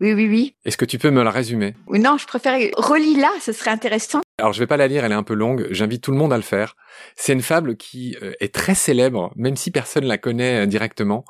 [0.00, 0.56] Oui, oui, oui.
[0.64, 1.74] Est-ce que tu peux me la résumer?
[1.90, 4.20] Non, je préfère relis-la, ce serait intéressant.
[4.40, 6.32] Alors je vais pas la lire, elle est un peu longue, j'invite tout le monde
[6.32, 6.76] à le faire.
[7.16, 11.24] C'est une fable qui euh, est très célèbre, même si personne la connaît euh, directement,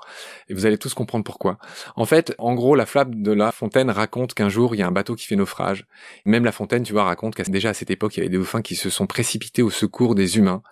[0.51, 1.57] et vous allez tous comprendre pourquoi.
[1.97, 4.87] En fait, en gros, la fable de La Fontaine raconte qu'un jour, il y a
[4.87, 5.87] un bateau qui fait naufrage.
[6.27, 8.37] Même La Fontaine, tu vois, raconte qu'à déjà à cette époque, il y avait des
[8.37, 10.63] dauphins qui se sont précipités au secours des humains.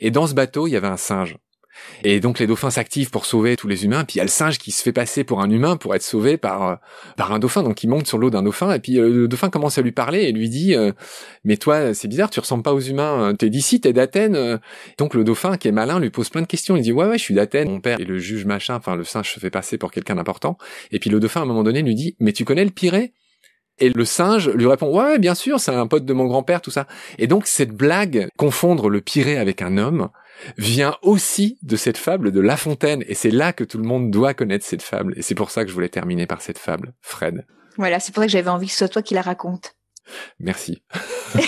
[0.00, 1.38] Et dans ce bateau, il y avait un singe.
[2.04, 4.04] Et donc les dauphins s'activent pour sauver tous les humains.
[4.04, 6.02] Puis il y a le singe qui se fait passer pour un humain pour être
[6.02, 6.74] sauvé par euh,
[7.16, 7.62] par un dauphin.
[7.62, 9.92] Donc il monte sur l'eau d'un dauphin et puis euh, le dauphin commence à lui
[9.92, 10.92] parler et lui dit euh,
[11.44, 13.34] mais toi c'est bizarre tu ressembles pas aux humains.
[13.38, 14.60] T'es d'ici t'es d'Athènes.
[14.98, 16.76] Donc le dauphin qui est malin lui pose plein de questions.
[16.76, 17.68] Il dit ouais ouais je suis d'Athènes.
[17.68, 18.76] Mon père et le juge machin.
[18.76, 20.58] Enfin le singe se fait passer pour quelqu'un d'important.
[20.92, 23.12] Et puis le dauphin à un moment donné lui dit mais tu connais le Pirée?
[23.78, 26.70] Et le singe lui répond ouais bien sûr c'est un pote de mon grand-père tout
[26.70, 26.86] ça.
[27.18, 30.08] Et donc cette blague confondre le Pirée avec un homme
[30.56, 33.04] vient aussi de cette fable de La Fontaine.
[33.06, 35.14] Et c'est là que tout le monde doit connaître cette fable.
[35.16, 37.46] Et c'est pour ça que je voulais terminer par cette fable, Fred.
[37.76, 39.75] Voilà, c'est pour ça que j'avais envie que ce soit toi qui la raconte.
[40.38, 40.82] Merci.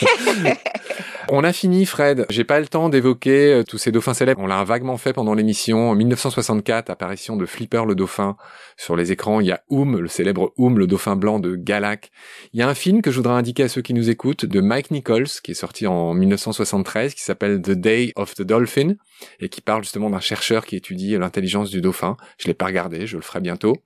[1.31, 2.25] On a fini, Fred.
[2.31, 4.41] J'ai pas le temps d'évoquer euh, tous ces dauphins célèbres.
[4.43, 5.91] On l'a vaguement fait pendant l'émission.
[5.91, 8.37] En 1964, apparition de Flipper le dauphin
[8.79, 9.41] sur les écrans.
[9.41, 12.11] Il y a Oum, le célèbre Oum, le dauphin blanc de Galak.
[12.55, 14.61] Il y a un film que je voudrais indiquer à ceux qui nous écoutent de
[14.61, 18.95] Mike Nichols, qui est sorti en 1973, qui s'appelle The Day of the Dolphin
[19.41, 22.17] et qui parle justement d'un chercheur qui étudie l'intelligence du dauphin.
[22.39, 23.77] Je l'ai pas regardé, je le ferai bientôt.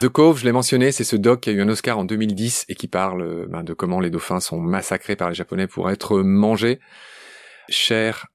[0.00, 2.64] The Cove, je l'ai mentionné, c'est ce doc qui a eu un Oscar en 2010
[2.70, 5.90] et qui parle euh, ben, de comment les dauphins sont massacrés par les Japonais pour
[5.90, 6.80] être mangés.
[7.68, 8.28] Cher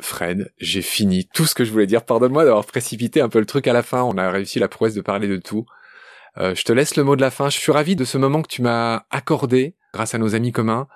[0.00, 2.06] Fred, j'ai fini tout ce que je voulais dire.
[2.06, 4.02] Pardonne-moi d'avoir précipité un peu le truc à la fin.
[4.02, 5.66] On a réussi la prouesse de parler de tout.
[6.38, 7.50] Euh, je te laisse le mot de la fin.
[7.50, 10.88] Je suis ravi de ce moment que tu m'as accordé grâce à nos amis communs.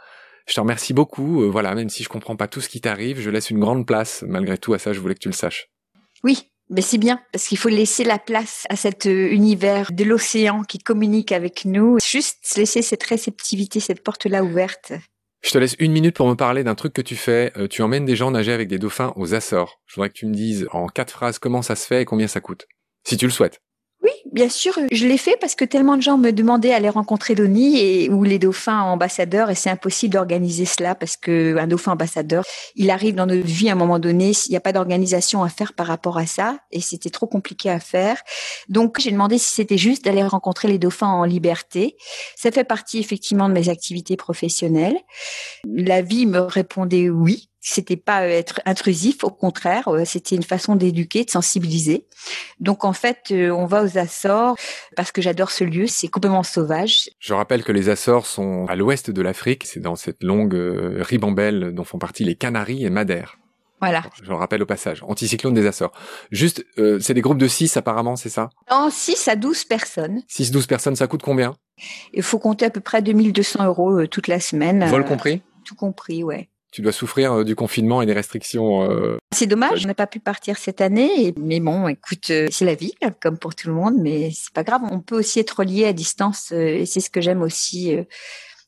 [0.47, 1.43] Je te remercie beaucoup.
[1.43, 3.87] Euh, voilà, même si je comprends pas tout ce qui t'arrive, je laisse une grande
[3.87, 4.95] place malgré tout à ça.
[4.95, 5.69] Je voulais que tu le saches.
[6.23, 10.05] Oui, mais c'est bien, parce qu'il faut laisser la place à cet euh, univers de
[10.05, 11.99] l'océan qui communique avec nous.
[12.05, 14.93] Juste laisser cette réceptivité, cette porte-là ouverte.
[15.45, 17.53] Je te laisse une minute pour me parler d'un truc que tu fais.
[17.59, 19.83] Euh, tu emmènes des gens nager avec des dauphins aux Açores.
[19.87, 22.29] Je voudrais que tu me dises en quatre phrases comment ça se fait et combien
[22.29, 22.67] ça coûte.
[23.07, 23.61] Si tu le souhaites.
[24.05, 27.35] Oui, bien sûr, je l'ai fait parce que tellement de gens me demandaient d'aller rencontrer
[27.35, 31.93] Donny et ou les dauphins ambassadeurs et c'est impossible d'organiser cela parce que un dauphin
[31.93, 32.45] ambassadeur,
[32.77, 35.49] il arrive dans notre vie à un moment donné, il n'y a pas d'organisation à
[35.49, 38.21] faire par rapport à ça et c'était trop compliqué à faire.
[38.69, 41.97] Donc j'ai demandé si c'était juste d'aller rencontrer les dauphins en liberté.
[42.37, 44.99] Ça fait partie effectivement de mes activités professionnelles.
[45.65, 50.43] La vie me répondait oui c'était pas euh, être intrusif, au contraire, euh, c'était une
[50.43, 52.07] façon d'éduquer, de sensibiliser.
[52.61, 54.57] Donc en fait, euh, on va aux Açores
[54.97, 57.09] parce que j'adore ce lieu, c'est complètement sauvage.
[57.19, 60.55] Je rappelle que les Açores sont à l'ouest de l'Afrique, c'est dans cette longue
[61.01, 63.39] ribambelle dont font partie les Canaries et Madère.
[63.81, 64.03] Voilà.
[64.23, 65.03] Je le rappelle au passage.
[65.03, 65.93] Anticyclone des Açores.
[66.31, 66.65] Juste,
[67.01, 68.49] c'est des groupes de 6 apparemment, c'est ça?
[68.71, 70.23] Non, 6 à 12 personnes.
[70.31, 71.55] 6-12 personnes, ça coûte combien?
[72.13, 74.85] Il faut compter à peu près 2200 euros toute la semaine.
[74.87, 75.43] Vol compris?
[75.65, 78.91] Tout compris, ouais tu dois souffrir euh, du confinement et des restrictions.
[78.91, 82.65] Euh, c'est dommage, on n'a pas pu partir cette année, mais bon, écoute, euh, c'est
[82.65, 84.83] la vie, comme pour tout le monde, mais c'est pas grave.
[84.91, 87.97] On peut aussi être lié à distance, et c'est ce que j'aime aussi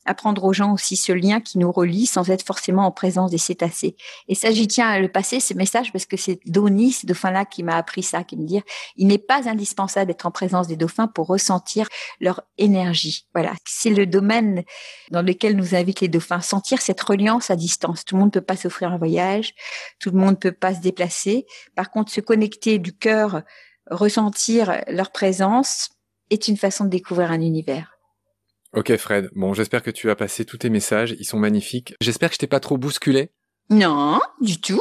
[0.07, 3.37] apprendre aux gens aussi ce lien qui nous relie sans être forcément en présence des
[3.37, 3.95] cétacés.
[4.27, 7.45] Et ça, j'y tiens à le passer, ce message, parce que c'est Doni, ce dauphin-là,
[7.45, 8.61] qui m'a appris ça, qui me dit,
[8.95, 11.87] il n'est pas indispensable d'être en présence des dauphins pour ressentir
[12.19, 13.27] leur énergie.
[13.33, 13.53] Voilà.
[13.65, 14.63] C'est le domaine
[15.11, 16.41] dans lequel nous invitent les dauphins.
[16.41, 18.05] Sentir cette reliance à distance.
[18.05, 19.53] Tout le monde ne peut pas s'offrir un voyage.
[19.99, 21.45] Tout le monde ne peut pas se déplacer.
[21.75, 23.41] Par contre, se connecter du cœur,
[23.89, 25.89] ressentir leur présence
[26.29, 27.96] est une façon de découvrir un univers.
[28.77, 31.95] Ok Fred, bon j'espère que tu as passé tous tes messages, ils sont magnifiques.
[31.99, 33.31] J'espère que je t'ai pas trop bousculé.
[33.71, 34.79] Non, du tout.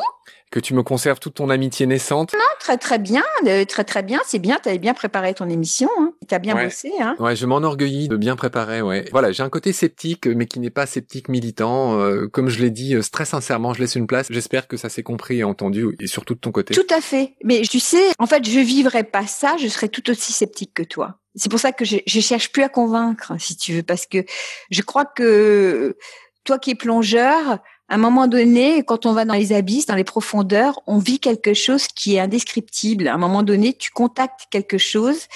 [0.51, 2.35] Que tu me conserves toute ton amitié naissante.
[2.35, 5.49] Non, très très bien, euh, très très bien, c'est bien, tu avais bien préparé ton
[5.49, 6.13] émission, hein.
[6.31, 6.93] as bien bossé.
[7.01, 7.17] Hein.
[7.19, 9.07] Ouais, je m'enorgueillis de bien préparer, ouais.
[9.13, 11.99] Voilà, j'ai un côté sceptique, mais qui n'est pas sceptique militant.
[11.99, 14.27] Euh, comme je l'ai dit euh, très sincèrement, je laisse une place.
[14.29, 16.75] J'espère que ça s'est compris et entendu, et surtout de ton côté.
[16.75, 17.35] Tout à fait.
[17.45, 20.83] Mais tu sais, en fait, je vivrais pas ça, je serais tout aussi sceptique que
[20.83, 21.19] toi.
[21.37, 24.25] C'est pour ça que je, je cherche plus à convaincre, si tu veux, parce que
[24.71, 25.97] je crois que
[26.45, 29.95] toi qui es plongeur, à un moment donné, quand on va dans les abysses, dans
[29.95, 33.07] les profondeurs, on vit quelque chose qui est indescriptible.
[33.07, 35.27] À un moment donné, tu contactes quelque chose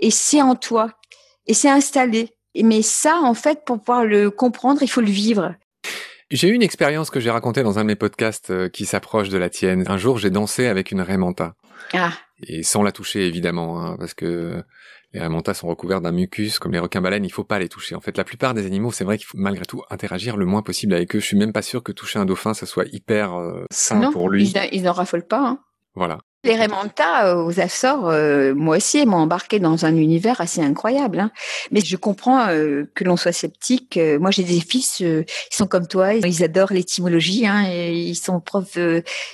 [0.00, 0.90] et c'est en toi
[1.46, 2.34] et c'est installé.
[2.60, 5.54] Mais ça, en fait, pour pouvoir le comprendre, il faut le vivre.
[6.32, 9.28] J'ai eu une expérience que j'ai racontée dans un de mes podcasts euh, qui s'approche
[9.28, 9.84] de la tienne.
[9.88, 11.54] Un jour, j'ai dansé avec une Raymanta.
[11.92, 12.12] Ah.
[12.42, 14.62] Et sans la toucher, évidemment, hein, parce que
[15.12, 17.94] les ramontas sont recouverts d'un mucus, comme les requins-baleines, il faut pas les toucher.
[17.94, 20.62] En fait, la plupart des animaux, c'est vrai qu'il faut malgré tout interagir le moins
[20.62, 21.20] possible avec eux.
[21.20, 24.28] Je suis même pas sûr que toucher un dauphin, ça soit hyper euh, sain pour
[24.28, 24.48] lui.
[24.48, 25.48] Ils, ils n'en raffolent pas.
[25.48, 25.60] Hein.
[25.94, 26.18] Voilà.
[26.42, 31.20] Les Raymanta euh, aux Açores, euh, moi aussi, m'ont embarqué dans un univers assez incroyable.
[31.20, 31.30] Hein.
[31.70, 34.00] Mais je comprends euh, que l'on soit sceptique.
[34.18, 37.46] moi, j'ai des fils, ils sont comme toi, ils adorent l'étymologie.
[37.46, 38.78] Hein, et ils sont profs,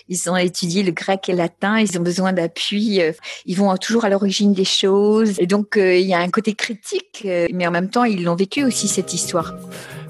[0.08, 1.78] ils ont étudié le grec et le latin.
[1.78, 3.00] Ils ont besoin d'appui.
[3.44, 5.38] ils vont toujours à l'origine des choses.
[5.38, 8.64] Et donc, il y a un côté critique, mais en même temps, ils l'ont vécu
[8.64, 9.54] aussi cette histoire.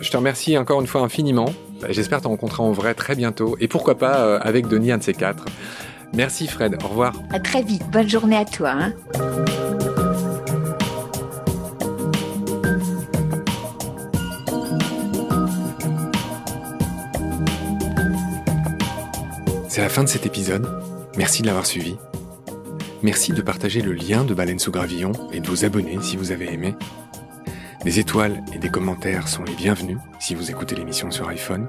[0.00, 1.52] Je te remercie encore une fois infiniment.
[1.90, 3.58] J'espère te rencontrer en vrai très bientôt.
[3.60, 5.44] Et pourquoi pas avec Denis, un de ces quatre.
[6.14, 7.12] Merci Fred, au revoir.
[7.30, 8.70] À très vite, bonne journée à toi.
[8.70, 8.94] Hein.
[19.68, 20.66] C'est la fin de cet épisode.
[21.18, 21.96] Merci de l'avoir suivi.
[23.02, 26.32] Merci de partager le lien de Baleine sous Gravillon et de vous abonner si vous
[26.32, 26.74] avez aimé.
[27.84, 31.68] Des étoiles et des commentaires sont les bienvenus si vous écoutez l'émission sur iPhone.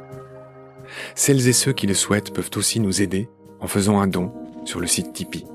[1.16, 3.30] Celles et ceux qui le souhaitent peuvent aussi nous aider
[3.60, 4.32] en faisant un don
[4.66, 5.45] sur le site Tipeee.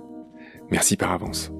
[0.70, 1.52] Merci par avance.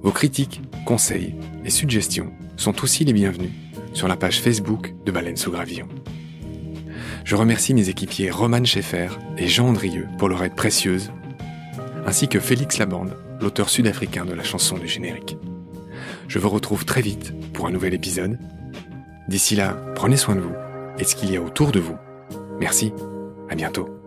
[0.00, 3.50] Vos critiques, conseils et suggestions sont aussi les bienvenus
[3.94, 5.88] sur la page Facebook de Baleine sous Gravillon.
[7.24, 11.10] Je remercie mes équipiers Roman Schaeffer et Jean Andrieux pour leur aide précieuse,
[12.06, 15.36] ainsi que Félix Labande, l'auteur sud-africain de la chanson du générique.
[16.28, 18.38] Je vous retrouve très vite pour un nouvel épisode.
[19.28, 20.54] D'ici là, prenez soin de vous
[20.98, 21.96] et ce qu'il y a autour de vous.
[22.60, 22.92] Merci,
[23.50, 23.97] à bientôt.